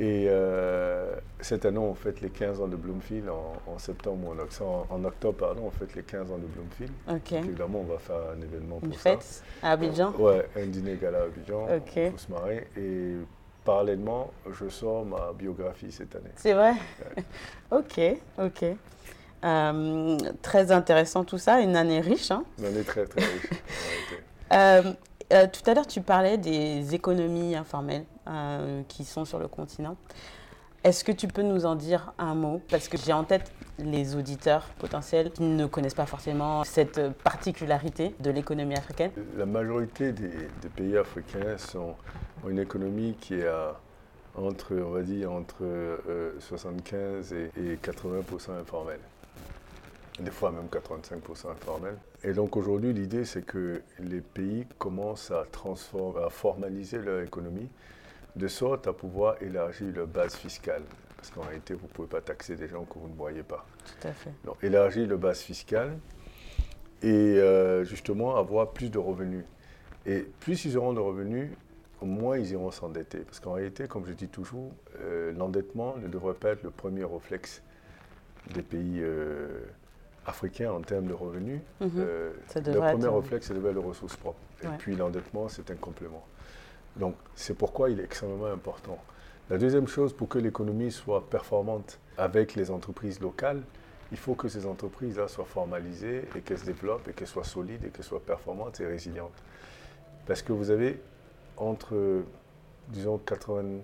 Et 0.00 0.26
euh, 0.28 1.14
cette 1.40 1.64
année, 1.64 1.78
on 1.78 1.94
fête 1.94 2.20
les 2.22 2.30
15 2.30 2.60
ans 2.60 2.66
de 2.66 2.76
Bloomfield 2.76 3.28
en, 3.28 3.78
septembre 3.78 4.28
ou 4.28 4.64
en, 4.64 4.86
en, 4.90 5.04
octobre, 5.04 5.36
pardon, 5.38 5.64
on 5.66 5.70
fête 5.70 5.94
les 5.94 6.02
15 6.02 6.30
ans 6.32 6.38
de 6.38 6.46
Bloomfield. 6.46 6.92
Ok. 7.08 7.32
évidemment, 7.32 7.80
on 7.80 7.92
va 7.92 7.98
faire 7.98 8.16
un 8.36 8.40
événement 8.40 8.78
pour 8.78 8.88
Une 8.88 8.94
fête 8.94 9.44
à 9.62 9.72
Abidjan 9.72 10.12
Oui, 10.18 10.24
Ouais, 10.24 10.48
un 10.56 10.66
dîner 10.66 10.96
gala 10.96 11.18
à 11.18 11.22
Abidjan. 11.24 11.68
Ok. 11.76 12.10
Pour 12.10 12.20
se 12.20 12.32
marrer. 12.32 12.68
Et 12.76 13.16
parallèlement, 13.64 14.30
je 14.50 14.68
sors 14.68 15.04
ma 15.04 15.32
biographie 15.32 15.92
cette 15.92 16.14
année. 16.16 16.30
C'est 16.36 16.52
vrai? 16.52 16.74
Ok, 17.70 18.00
ok. 18.38 18.64
Euh, 19.44 20.18
très 20.40 20.70
intéressant 20.70 21.24
tout 21.24 21.38
ça, 21.38 21.60
une 21.60 21.74
année 21.74 22.00
riche. 22.00 22.30
Hein 22.30 22.44
une 22.58 22.66
année 22.66 22.84
très 22.84 23.06
très 23.06 23.24
riche. 23.24 23.50
euh, 24.52 24.92
euh, 25.32 25.46
tout 25.52 25.68
à 25.68 25.74
l'heure, 25.74 25.86
tu 25.86 26.00
parlais 26.00 26.38
des 26.38 26.94
économies 26.94 27.56
informelles 27.56 28.04
qui 28.88 29.04
sont 29.04 29.24
sur 29.24 29.38
le 29.38 29.48
continent. 29.48 29.96
Est-ce 30.84 31.02
que 31.02 31.12
tu 31.12 31.26
peux 31.26 31.42
nous 31.42 31.66
en 31.66 31.74
dire 31.74 32.12
un 32.18 32.34
mot? 32.34 32.60
Parce 32.70 32.88
que 32.88 32.96
j'ai 32.96 33.12
en 33.12 33.24
tête 33.24 33.50
les 33.82 34.16
auditeurs 34.16 34.66
potentiels 34.78 35.30
qui 35.30 35.42
ne 35.42 35.66
connaissent 35.66 35.94
pas 35.94 36.06
forcément 36.06 36.64
cette 36.64 37.00
particularité 37.22 38.14
de 38.20 38.30
l'économie 38.30 38.74
africaine. 38.74 39.10
La 39.36 39.46
majorité 39.46 40.12
des, 40.12 40.30
pays 40.74 40.96
africains 40.96 41.56
ont 41.74 42.48
une 42.48 42.58
économie 42.58 43.14
qui 43.20 43.34
est 43.34 43.48
entre, 44.34 44.74
on 44.74 44.90
va 44.90 45.02
dire, 45.02 45.30
entre 45.30 45.64
75 46.38 47.32
euh, 47.32 47.48
et, 47.56 47.72
et 47.72 47.76
80% 47.76 48.58
informelle 48.60 49.00
des 50.20 50.30
fois 50.30 50.50
même 50.50 50.66
85% 50.66 51.50
informel. 51.50 51.96
Et 52.22 52.32
donc 52.32 52.56
aujourd'hui, 52.56 52.92
l'idée, 52.92 53.24
c'est 53.24 53.44
que 53.44 53.82
les 53.98 54.20
pays 54.20 54.66
commencent 54.78 55.30
à, 55.30 55.44
transformer, 55.50 56.24
à 56.24 56.30
formaliser 56.30 56.98
leur 56.98 57.22
économie 57.22 57.68
de 58.36 58.48
sorte 58.48 58.86
à 58.86 58.92
pouvoir 58.92 59.40
élargir 59.42 59.88
leur 59.94 60.06
base 60.06 60.34
fiscale. 60.34 60.82
Parce 61.22 61.30
qu'en 61.30 61.42
réalité, 61.42 61.74
vous 61.74 61.86
ne 61.86 61.92
pouvez 61.92 62.08
pas 62.08 62.20
taxer 62.20 62.56
des 62.56 62.66
gens 62.66 62.82
que 62.82 62.98
vous 62.98 63.06
ne 63.06 63.14
voyez 63.14 63.44
pas. 63.44 63.64
Tout 63.84 64.08
à 64.08 64.12
fait. 64.12 64.32
Donc 64.44 64.56
élargir 64.64 65.06
leur 65.06 65.18
base 65.18 65.38
fiscale 65.38 65.96
et 67.00 67.06
euh, 67.08 67.84
justement 67.84 68.36
avoir 68.36 68.72
plus 68.72 68.90
de 68.90 68.98
revenus. 68.98 69.44
Et 70.04 70.26
plus 70.40 70.64
ils 70.64 70.76
auront 70.76 70.92
de 70.92 70.98
revenus, 70.98 71.52
moins 72.00 72.38
ils 72.38 72.50
iront 72.50 72.72
s'endetter. 72.72 73.18
Parce 73.18 73.38
qu'en 73.38 73.52
réalité, 73.52 73.86
comme 73.86 74.04
je 74.04 74.14
dis 74.14 74.26
toujours, 74.26 74.72
euh, 75.00 75.32
l'endettement 75.34 75.96
ne 75.96 76.08
devrait 76.08 76.34
pas 76.34 76.48
être 76.48 76.64
le 76.64 76.70
premier 76.70 77.04
réflexe 77.04 77.62
des 78.52 78.62
pays 78.62 78.98
euh, 78.98 79.60
africain 80.26 80.72
en 80.72 80.80
termes 80.80 81.06
de 81.06 81.14
revenus, 81.14 81.60
mhm. 81.80 81.90
le 81.94 82.32
premier 82.80 83.06
réflexe, 83.06 83.46
c'est 83.46 83.54
de 83.54 83.68
les 83.68 83.78
ressources 83.78 84.16
propres. 84.16 84.40
Et 84.64 84.66
puis 84.76 84.96
l'endettement, 84.96 85.48
c'est 85.48 85.70
un 85.70 85.76
complément. 85.76 86.26
Donc 86.96 87.14
c'est 87.36 87.54
pourquoi 87.54 87.90
il 87.90 88.00
est 88.00 88.04
extrêmement 88.04 88.46
important. 88.46 88.98
La 89.50 89.58
deuxième 89.58 89.88
chose, 89.88 90.12
pour 90.12 90.28
que 90.28 90.38
l'économie 90.38 90.92
soit 90.92 91.28
performante 91.28 91.98
avec 92.16 92.54
les 92.54 92.70
entreprises 92.70 93.20
locales, 93.20 93.62
il 94.12 94.18
faut 94.18 94.34
que 94.34 94.48
ces 94.48 94.66
entreprises-là 94.66 95.26
soient 95.26 95.44
formalisées 95.44 96.28
et 96.36 96.40
qu'elles 96.40 96.58
se 96.58 96.66
développent 96.66 97.08
et 97.08 97.12
qu'elles 97.12 97.26
soient 97.26 97.44
solides 97.44 97.84
et 97.84 97.88
qu'elles 97.88 98.04
soient 98.04 98.20
performantes 98.20 98.80
et 98.80 98.86
résilientes. 98.86 99.42
Parce 100.26 100.42
que 100.42 100.52
vous 100.52 100.70
avez 100.70 101.00
entre, 101.56 102.22
disons, 102.88 103.18
80, 103.18 103.80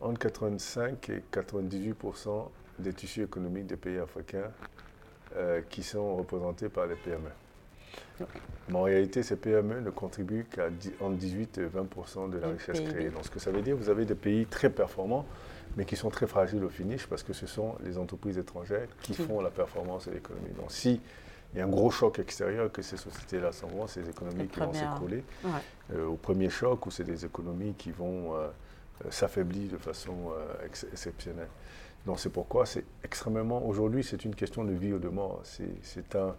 entre 0.00 0.18
85 0.18 1.08
et 1.10 1.22
98% 1.32 2.48
des 2.78 2.92
tissus 2.92 3.22
économiques 3.22 3.66
des 3.66 3.76
pays 3.76 3.98
africains 3.98 4.50
euh, 5.36 5.60
qui 5.68 5.82
sont 5.82 6.16
représentés 6.16 6.68
par 6.68 6.86
les 6.86 6.96
PME. 6.96 7.30
Mais 8.68 8.76
en 8.76 8.82
réalité, 8.82 9.22
ces 9.22 9.36
PME 9.36 9.80
ne 9.80 9.90
contribuent 9.90 10.46
qu'à 10.50 10.68
entre 11.00 11.16
18 11.16 11.58
et 11.58 11.66
20% 11.66 12.30
de 12.30 12.38
la 12.38 12.48
richesse 12.48 12.80
créée. 12.80 13.10
Donc, 13.10 13.24
ce 13.24 13.30
que 13.30 13.38
ça 13.38 13.50
veut 13.50 13.62
dire, 13.62 13.76
vous 13.76 13.90
avez 13.90 14.04
des 14.04 14.14
pays 14.14 14.46
très 14.46 14.70
performants, 14.70 15.26
mais 15.76 15.84
qui 15.84 15.96
sont 15.96 16.10
très 16.10 16.26
fragiles 16.26 16.64
au 16.64 16.68
finish 16.68 17.06
parce 17.06 17.22
que 17.22 17.32
ce 17.32 17.46
sont 17.46 17.74
les 17.84 17.98
entreprises 17.98 18.38
étrangères 18.38 18.88
qui 19.02 19.14
font 19.14 19.40
la 19.40 19.50
performance 19.50 20.06
de 20.06 20.12
l'économie. 20.12 20.52
Donc, 20.56 20.70
si 20.70 21.00
il 21.52 21.58
y 21.58 21.60
a 21.60 21.64
un 21.64 21.68
gros 21.68 21.90
choc 21.90 22.18
extérieur 22.18 22.72
que 22.72 22.82
ces 22.82 22.96
sociétés-là 22.96 23.52
s'en 23.52 23.68
vont, 23.68 23.86
ces 23.86 24.08
économies 24.08 24.48
qui 24.48 24.58
vont 24.58 24.72
s'écrouler, 24.72 25.22
euh, 25.92 26.06
au 26.06 26.16
premier 26.16 26.50
choc, 26.50 26.86
ou 26.86 26.90
c'est 26.90 27.04
des 27.04 27.24
économies 27.24 27.74
qui 27.74 27.92
vont 27.92 28.34
euh, 28.34 28.48
s'affaiblir 29.10 29.70
de 29.70 29.76
façon 29.76 30.32
exceptionnelle. 30.64 31.48
Donc 32.06 32.20
c'est 32.20 32.30
pourquoi 32.30 32.66
c'est 32.66 32.84
extrêmement, 33.02 33.64
aujourd'hui 33.66 34.04
c'est 34.04 34.24
une 34.24 34.34
question 34.34 34.64
de 34.64 34.72
vie 34.72 34.92
ou 34.92 34.98
de 34.98 35.08
mort. 35.08 35.40
C'est 35.82 36.16
un, 36.16 36.34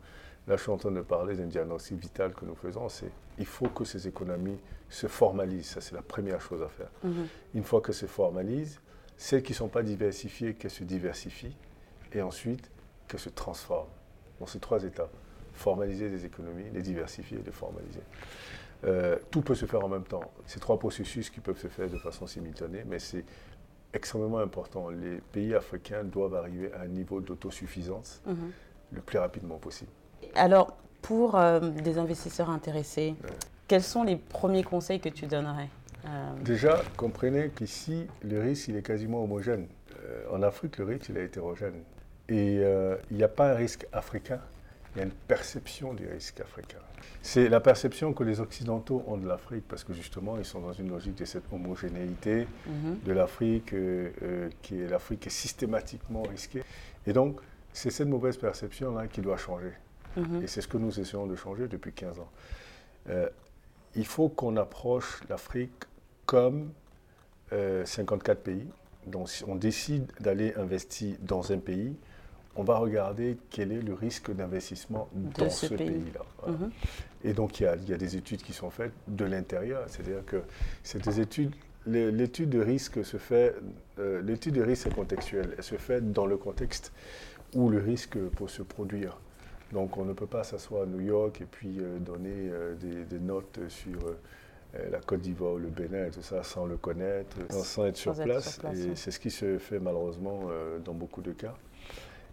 là 0.48 0.58
je 0.58 0.62
suis 0.62 0.72
en 0.72 0.78
train 0.78 0.92
de 0.92 1.02
parler 1.02 1.36
d'un 1.36 1.48
diagnostic 1.48 2.00
vital 2.00 2.34
que 2.34 2.46
nous 2.46 2.56
faisons, 2.56 2.90
c'est 2.90 3.12
il 3.38 3.46
faut 3.46 3.68
que 3.68 3.84
ces 3.84 4.08
économies 4.08 4.60
se 4.90 5.08
formalisent, 5.08 5.68
ça 5.68 5.82
c'est 5.82 5.96
la 5.96 6.02
première 6.02 6.42
chose 6.42 6.62
à 6.62 6.70
faire. 6.70 6.90
Mhm. 7.04 7.28
Une 7.56 7.64
fois 7.64 7.82
que 7.82 7.92
se 7.92 8.06
formalisent, 8.06 8.80
celles 9.18 9.44
qui 9.44 9.52
ne 9.52 9.58
sont 9.58 9.68
pas 9.68 9.84
diversifiées, 9.84 10.54
qu'elles 10.54 10.72
se 10.72 10.84
diversifient, 10.84 11.56
et 12.14 12.22
ensuite 12.22 12.70
qu'elles 13.08 13.20
se 13.20 13.30
transforment. 13.30 13.90
Dans 14.40 14.46
ces 14.46 14.60
trois 14.60 14.84
étapes, 14.84 15.14
formaliser 15.54 16.10
des 16.10 16.26
économies, 16.26 16.70
les 16.74 16.82
diversifier 16.82 17.40
et 17.40 17.44
les 17.44 17.52
formaliser. 17.52 18.02
Euh, 18.84 19.18
tout 19.32 19.42
peut 19.42 19.56
se 19.56 19.66
faire 19.66 19.84
en 19.84 19.88
même 19.88 20.04
temps. 20.04 20.32
C'est 20.46 20.60
trois 20.60 20.78
processus 20.78 21.30
qui 21.30 21.40
peuvent 21.40 21.58
se 21.58 21.68
faire 21.68 21.90
de 21.90 21.98
façon 21.98 22.28
simultanée, 22.28 22.84
mais 22.86 23.00
c'est 23.00 23.24
extrêmement 23.94 24.40
important. 24.40 24.90
Les 24.90 25.18
pays 25.32 25.56
africains 25.56 26.04
doivent 26.04 26.36
arriver 26.36 26.72
à 26.74 26.82
un 26.82 26.88
niveau 26.88 27.22
d'autosuffisance 27.22 28.22
mhm. 28.26 28.52
le 28.92 29.02
plus 29.02 29.18
rapidement 29.18 29.58
possible. 29.58 29.92
Alors, 30.36 30.76
pour 31.02 31.36
euh, 31.36 31.60
des 31.60 31.98
investisseurs 31.98 32.50
intéressés, 32.50 33.16
quels 33.68 33.84
sont 33.84 34.04
les 34.04 34.16
premiers 34.16 34.64
conseils 34.64 35.00
que 35.00 35.10
tu 35.10 35.26
donnerais 35.26 35.70
euh? 36.06 36.34
Déjà, 36.44 36.82
comprenez 36.98 37.50
qu'ici, 37.50 38.08
le 38.24 38.42
risque, 38.42 38.68
il 38.68 38.78
est 38.78 38.86
quasiment 38.86 39.24
homogène. 39.24 39.68
Euh, 40.04 40.36
en 40.36 40.44
Afrique, 40.44 40.78
le 40.78 40.86
risque, 40.86 41.10
il 41.10 41.18
est 41.18 41.26
hétérogène. 41.26 41.82
Et 42.28 42.56
il 43.12 43.18
n'y 43.18 43.24
a 43.24 43.28
pas 43.28 43.52
un 43.52 43.56
risque 43.56 43.86
africain, 43.94 44.40
il 44.96 45.00
y 45.00 45.02
a 45.02 45.04
une 45.06 45.12
perception 45.12 45.94
du 45.94 46.08
risque 46.08 46.42
africain. 46.42 46.80
C'est 47.22 47.50
la 47.50 47.60
perception 47.60 48.14
que 48.14 48.24
les 48.24 48.40
Occidentaux 48.40 49.04
ont 49.08 49.18
de 49.18 49.28
l'Afrique, 49.28 49.64
parce 49.68 49.84
que 49.84 49.94
justement, 49.94 50.38
ils 50.38 50.46
sont 50.46 50.60
dans 50.60 50.74
une 50.74 50.90
logique 50.90 51.16
de 51.16 51.26
cette 51.26 51.52
homogénéité 51.52 52.48
mhm. 52.68 53.00
de 53.04 53.14
l'Afrique, 53.14 53.74
euh, 53.74 54.12
euh, 54.22 54.50
qui 54.62 54.80
est 54.80 54.88
l'Afrique 54.88 55.26
est 55.26 55.32
systématiquement 55.32 56.22
risquée. 56.22 56.64
Et 57.08 57.14
donc, 57.14 57.40
c'est 57.74 57.90
cette 57.90 58.08
mauvaise 58.08 58.38
perception-là 58.38 59.08
qui 59.08 59.22
doit 59.22 59.38
changer. 59.38 59.72
Mhm. 60.16 60.44
Et 60.44 60.48
c'est 60.48 60.62
ce 60.62 60.68
que 60.68 60.78
nous 60.78 61.00
essayons 61.00 61.28
de 61.28 61.36
changer 61.36 61.68
depuis 61.68 61.94
15 61.94 62.20
ans. 62.20 62.30
Euh, 63.10 63.30
il 63.96 64.06
faut 64.06 64.30
qu'on 64.30 64.58
approche 64.58 65.22
l'Afrique 65.30 65.86
comme 66.26 66.72
54 67.52 68.42
pays. 68.42 68.68
Donc, 69.08 69.30
si 69.30 69.44
on 69.46 69.56
décide 69.56 70.12
d'aller 70.20 70.54
investir 70.56 71.16
dans 71.22 71.52
un 71.54 71.60
pays, 71.60 71.96
on 72.56 72.64
va 72.64 72.78
regarder 72.78 73.38
quel 73.50 73.72
est 73.72 73.82
le 73.82 73.94
risque 73.94 74.34
d'investissement 74.34 75.10
dans 75.14 75.50
ce, 75.50 75.68
pays-là. 75.68 76.22
Mhm. 76.48 76.72
Et 77.24 77.34
donc, 77.34 77.60
il 77.60 77.64
y, 77.64 77.94
a, 77.94 77.98
des 77.98 78.16
études 78.16 78.42
qui 78.42 78.54
sont 78.54 78.70
faites 78.70 78.94
de 79.08 79.26
l'intérieur. 79.26 79.84
C'est-à-dire 79.88 80.26
que 80.26 80.42
c'est 80.84 81.04
des 81.04 81.20
études. 81.20 81.54
L'étude 81.86 82.50
de 82.50 82.62
risque 82.62 83.06
se 83.06 83.18
fait, 83.18 83.56
euh, 84.00 84.22
l'étude 84.22 84.56
de 84.56 84.64
risque 84.64 84.88
est 84.88 84.96
contextuelle. 84.96 85.54
Elle 85.58 85.64
se 85.64 85.76
fait 85.76 86.12
dans 86.12 86.26
le 86.26 86.38
contexte 86.38 86.94
où 87.54 87.70
le 87.70 87.80
risque 87.80 88.18
peut 88.18 88.48
se 88.48 88.64
produire. 88.64 89.20
Donc, 89.72 89.98
on 89.98 90.06
ne 90.06 90.14
peut 90.14 90.28
pas 90.28 90.44
s'asseoir 90.44 90.84
à 90.84 90.86
New 90.86 91.02
York 91.02 91.42
et 91.42 91.46
puis 91.46 91.80
euh, 91.80 91.98
donner 92.00 92.50
euh, 92.52 92.76
des, 92.76 93.20
notes 93.20 93.60
sur 93.68 94.00
la 94.92 95.00
Côte 95.00 95.22
d'Ivoire, 95.22 95.56
le 95.56 95.70
Bénin, 95.70 96.08
et 96.08 96.12
tout 96.12 96.22
ça, 96.22 96.44
sans 96.44 96.66
le 96.66 96.76
connaître, 96.76 97.38
sans, 97.50 97.86
être, 97.86 97.96
sur, 97.96 98.14
place. 98.14 98.60
Et 98.74 98.96
c'est 98.96 99.12
ce 99.12 99.20
qui 99.20 99.32
se 99.32 99.58
fait 99.58 99.80
malheureusement 99.80 100.50
dans 100.84 100.94
beaucoup 100.94 101.22
de 101.22 101.32
cas. 101.32 101.56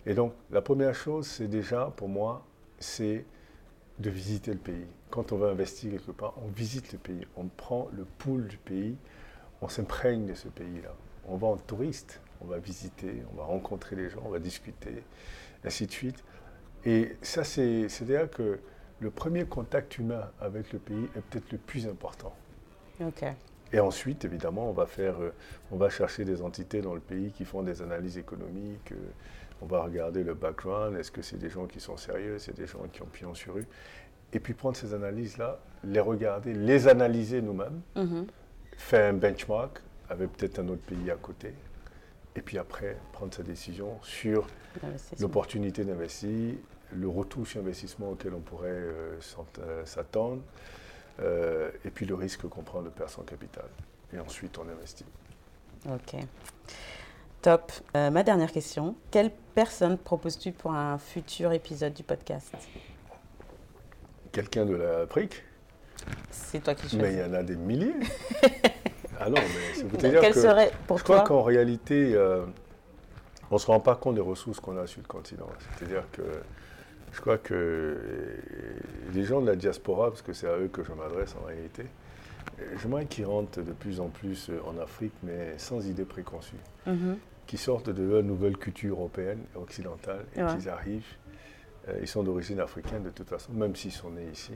Et 0.06 0.14
donc, 0.14 0.32
la 0.50 0.60
première 0.60 0.94
chose, 0.94 1.28
c'est 1.28 1.46
déjà, 1.46 1.92
pour 1.96 2.08
moi, 2.08 2.44
c'est 2.80 3.24
de 3.98 4.10
visiter 4.10 4.52
le 4.52 4.58
pays. 4.58 4.86
Quand 5.10 5.32
on 5.32 5.36
va 5.36 5.48
investir 5.48 5.92
quelque 5.92 6.10
part, 6.10 6.34
on 6.44 6.48
visite 6.48 6.92
le 6.92 6.98
pays, 6.98 7.26
on 7.36 7.46
prend 7.46 7.88
le 7.96 8.04
pouls 8.04 8.40
du 8.40 8.56
pays, 8.56 8.96
on 9.60 9.68
s'imprègne 9.68 10.26
de 10.26 10.34
ce 10.34 10.48
pays-là. 10.48 10.94
On 11.28 11.36
va 11.36 11.48
en 11.48 11.56
touriste, 11.56 12.20
on 12.40 12.46
va 12.46 12.58
visiter, 12.58 13.22
on 13.32 13.36
va 13.36 13.44
rencontrer 13.44 13.94
les 13.94 14.10
gens, 14.10 14.22
on 14.24 14.30
va 14.30 14.40
discuter, 14.40 15.04
ainsi 15.64 15.86
de 15.86 15.92
suite. 15.92 16.24
Et 16.84 17.16
ça, 17.22 17.44
c'est-à-dire 17.44 18.30
que 18.30 18.58
le 19.00 19.10
premier 19.10 19.44
contact 19.44 19.98
humain 19.98 20.30
avec 20.40 20.72
le 20.72 20.78
pays 20.78 21.08
est 21.16 21.20
peut-être 21.20 21.52
le 21.52 21.58
plus 21.58 21.86
important. 21.86 22.34
OK. 23.00 23.24
Et 23.72 23.80
ensuite, 23.80 24.24
évidemment, 24.24 24.68
on 24.68 24.72
va, 24.72 24.86
faire, 24.86 25.20
euh, 25.20 25.32
on 25.70 25.76
va 25.76 25.88
chercher 25.88 26.24
des 26.24 26.42
entités 26.42 26.82
dans 26.82 26.94
le 26.94 27.00
pays 27.00 27.32
qui 27.32 27.44
font 27.44 27.62
des 27.62 27.80
analyses 27.80 28.18
économiques, 28.18 28.92
euh, 28.92 28.96
on 29.62 29.66
va 29.66 29.82
regarder 29.82 30.24
le 30.24 30.34
background, 30.34 30.96
est-ce 30.96 31.10
que 31.10 31.22
c'est 31.22 31.38
des 31.38 31.48
gens 31.48 31.66
qui 31.66 31.80
sont 31.80 31.96
sérieux, 31.96 32.38
c'est 32.38 32.54
des 32.54 32.66
gens 32.66 32.80
qui 32.92 33.02
ont 33.02 33.06
pignon 33.06 33.34
sur 33.34 33.54
rue. 33.54 33.66
Et 34.32 34.40
puis 34.40 34.54
prendre 34.54 34.76
ces 34.76 34.92
analyses-là, 34.92 35.58
les 35.84 36.00
regarder, 36.00 36.52
les 36.52 36.88
analyser 36.88 37.40
nous-mêmes, 37.40 37.80
mhm. 37.96 38.26
faire 38.76 39.10
un 39.10 39.16
benchmark 39.16 39.80
avec 40.08 40.32
peut-être 40.32 40.58
un 40.58 40.68
autre 40.68 40.82
pays 40.82 41.10
à 41.10 41.16
côté. 41.16 41.54
Et 42.34 42.42
puis 42.42 42.58
après, 42.58 42.96
prendre 43.12 43.34
sa 43.34 43.42
décision 43.42 43.98
sur 44.02 44.46
l'opportunité 45.20 45.84
d'investir, 45.84 46.54
le 46.92 47.08
retour 47.08 47.46
sur 47.46 47.60
investissement 47.60 48.10
auquel 48.10 48.34
on 48.34 48.40
pourrait 48.40 48.68
euh, 48.70 49.18
euh, 49.58 49.84
s'attendre, 49.84 50.42
euh, 51.20 51.70
et 51.84 51.90
puis 51.90 52.06
le 52.06 52.14
risque 52.14 52.48
qu'on 52.48 52.62
prend 52.62 52.82
de 52.82 52.88
perdre 52.88 53.12
son 53.12 53.22
capital. 53.22 53.66
Et 54.14 54.18
ensuite, 54.18 54.58
on 54.58 54.68
investit. 54.68 55.04
Ok. 55.88 56.16
Top. 57.40 57.72
Euh, 57.96 58.10
ma 58.10 58.22
dernière 58.22 58.52
question. 58.52 58.94
Quelle 59.10 59.30
personne 59.54 59.98
proposes-tu 59.98 60.52
pour 60.52 60.72
un 60.72 60.98
futur 60.98 61.52
épisode 61.52 61.92
du 61.92 62.02
podcast? 62.02 62.54
Quelqu'un 64.30 64.64
de 64.64 64.74
l'Afrique 64.74 65.42
C'est 66.30 66.62
toi 66.62 66.74
qui 66.74 66.82
choisis. 66.82 67.00
Mais 67.00 67.12
il 67.14 67.18
y 67.18 67.22
en 67.22 67.34
a 67.34 67.42
des 67.42 67.56
milliers. 67.56 67.94
ah 69.24 69.30
non, 69.30 69.36
mais 69.36 69.74
c'est 69.74 69.84
vous 69.84 69.96
dire 69.96 70.20
Quelle 70.20 70.34
serait 70.34 70.72
pour 70.86 70.98
je 70.98 71.04
toi 71.04 71.16
crois 71.20 71.28
qu'en 71.28 71.42
réalité, 71.42 72.14
euh, 72.14 72.44
on 73.50 73.54
ne 73.54 73.60
se 73.60 73.66
rend 73.66 73.80
pas 73.80 73.96
compte 73.96 74.14
des 74.14 74.20
ressources 74.20 74.60
qu'on 74.60 74.76
a 74.76 74.86
sur 74.86 75.00
le 75.00 75.06
continent. 75.06 75.46
C'est-à-dire 75.78 76.04
que 76.12 76.22
je 77.12 77.20
crois 77.20 77.38
que 77.38 77.98
les 79.12 79.24
gens 79.24 79.40
de 79.40 79.46
la 79.46 79.56
diaspora, 79.56 80.10
parce 80.10 80.22
que 80.22 80.32
c'est 80.32 80.48
à 80.48 80.56
eux 80.56 80.68
que 80.72 80.82
je 80.82 80.92
m'adresse 80.92 81.34
en 81.42 81.46
réalité, 81.46 81.84
j'aimerais 82.80 83.06
qu'ils 83.06 83.26
rentrent 83.26 83.62
de 83.62 83.72
plus 83.72 84.00
en 84.00 84.08
plus 84.08 84.50
en 84.66 84.80
Afrique, 84.80 85.12
mais 85.22 85.54
sans 85.58 85.86
idée 85.86 86.04
préconçue. 86.04 86.56
Mhm 86.86 87.16
qui 87.46 87.58
sortent 87.58 87.90
de 87.90 88.02
leur 88.02 88.22
nouvelle 88.22 88.56
culture 88.56 88.96
européenne 88.96 89.44
et 89.54 89.58
occidentale 89.58 90.24
et 90.34 90.40
qui 90.56 90.68
arrivent, 90.68 91.16
euh, 91.88 91.98
ils 92.00 92.08
sont 92.08 92.22
d'origine 92.22 92.60
africaine 92.60 93.02
de 93.02 93.10
toute 93.10 93.28
façon, 93.28 93.52
même 93.52 93.76
s'ils 93.76 93.92
sont 93.92 94.10
nés 94.10 94.28
ici, 94.32 94.52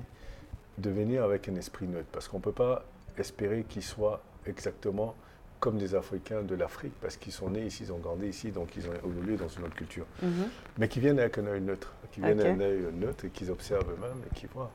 de 0.78 0.90
venir 0.90 1.24
avec 1.24 1.48
un 1.48 1.56
esprit 1.56 1.86
neutre. 1.86 2.08
Parce 2.12 2.28
qu'on 2.28 2.38
ne 2.38 2.42
peut 2.42 2.52
pas 2.52 2.84
espérer 3.18 3.64
qu'ils 3.68 3.82
soient 3.82 4.22
exactement 4.48 5.14
comme 5.58 5.78
des 5.78 5.94
Africains 5.94 6.42
de 6.42 6.54
l'Afrique, 6.54 6.92
parce 7.00 7.16
qu'ils 7.16 7.32
sont 7.32 7.50
nés 7.50 7.66
ici, 7.66 7.84
ils 7.84 7.92
ont 7.92 7.98
grandi 7.98 8.26
ici, 8.26 8.50
donc 8.50 8.76
ils 8.76 8.86
ont 8.88 8.94
évolué 8.94 9.36
dans 9.36 9.48
une 9.48 9.64
autre 9.64 9.74
culture. 9.74 10.06
Mhm. 10.22 10.48
Mais 10.78 10.88
qui 10.88 11.00
viennent 11.00 11.18
avec 11.18 11.38
un 11.38 11.46
œil 11.46 11.60
neutre, 11.60 11.92
qui 12.12 12.20
viennent 12.20 12.40
avec 12.40 12.56
un 12.56 12.60
œil 12.60 12.86
neutre 12.92 13.24
et 13.24 13.30
qu'ils 13.30 13.50
observent 13.50 13.90
eux-mêmes 13.90 14.22
et 14.30 14.34
qui 14.34 14.46
voient. 14.46 14.70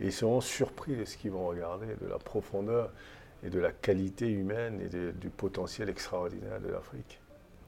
Et 0.00 0.06
ils 0.06 0.12
seront 0.12 0.40
surpris 0.40 0.96
de 0.96 1.04
ce 1.04 1.16
qu'ils 1.16 1.30
vont 1.30 1.46
regarder, 1.46 1.86
de 2.00 2.06
la 2.06 2.18
profondeur 2.18 2.92
et 3.42 3.50
de 3.50 3.58
la 3.58 3.72
qualité 3.72 4.28
humaine 4.28 4.80
et 4.80 5.12
du 5.12 5.30
potentiel 5.30 5.88
extraordinaire 5.88 6.60
de 6.60 6.68
l'Afrique. 6.68 7.20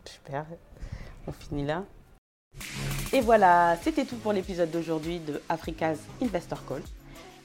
Super. 0.04 0.44
On 1.26 1.32
finit 1.32 1.64
là. 1.64 1.84
Et 3.12 3.20
voilà, 3.20 3.76
c'était 3.82 4.04
tout 4.04 4.16
pour 4.16 4.32
l'épisode 4.32 4.70
d'aujourd'hui 4.70 5.20
de 5.20 5.40
Africa's 5.48 5.98
Investor 6.20 6.64
Call. 6.66 6.82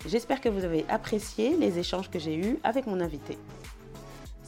J'espère 0.05 0.41
que 0.41 0.49
vous 0.49 0.63
avez 0.63 0.85
apprécié 0.89 1.55
les 1.55 1.79
échanges 1.79 2.09
que 2.09 2.19
j'ai 2.19 2.35
eus 2.35 2.57
avec 2.63 2.87
mon 2.87 2.99
invité. 2.99 3.37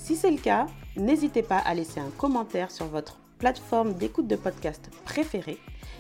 Si 0.09 0.15
c'est 0.15 0.31
le 0.31 0.37
cas, 0.37 0.65
n'hésitez 0.97 1.43
pas 1.43 1.59
à 1.59 1.75
laisser 1.75 1.99
un 1.99 2.09
commentaire 2.09 2.71
sur 2.71 2.87
votre 2.87 3.19
plateforme 3.37 3.93
d'écoute 3.93 4.25
de 4.25 4.35
podcast 4.35 4.89
préférée 5.05 5.59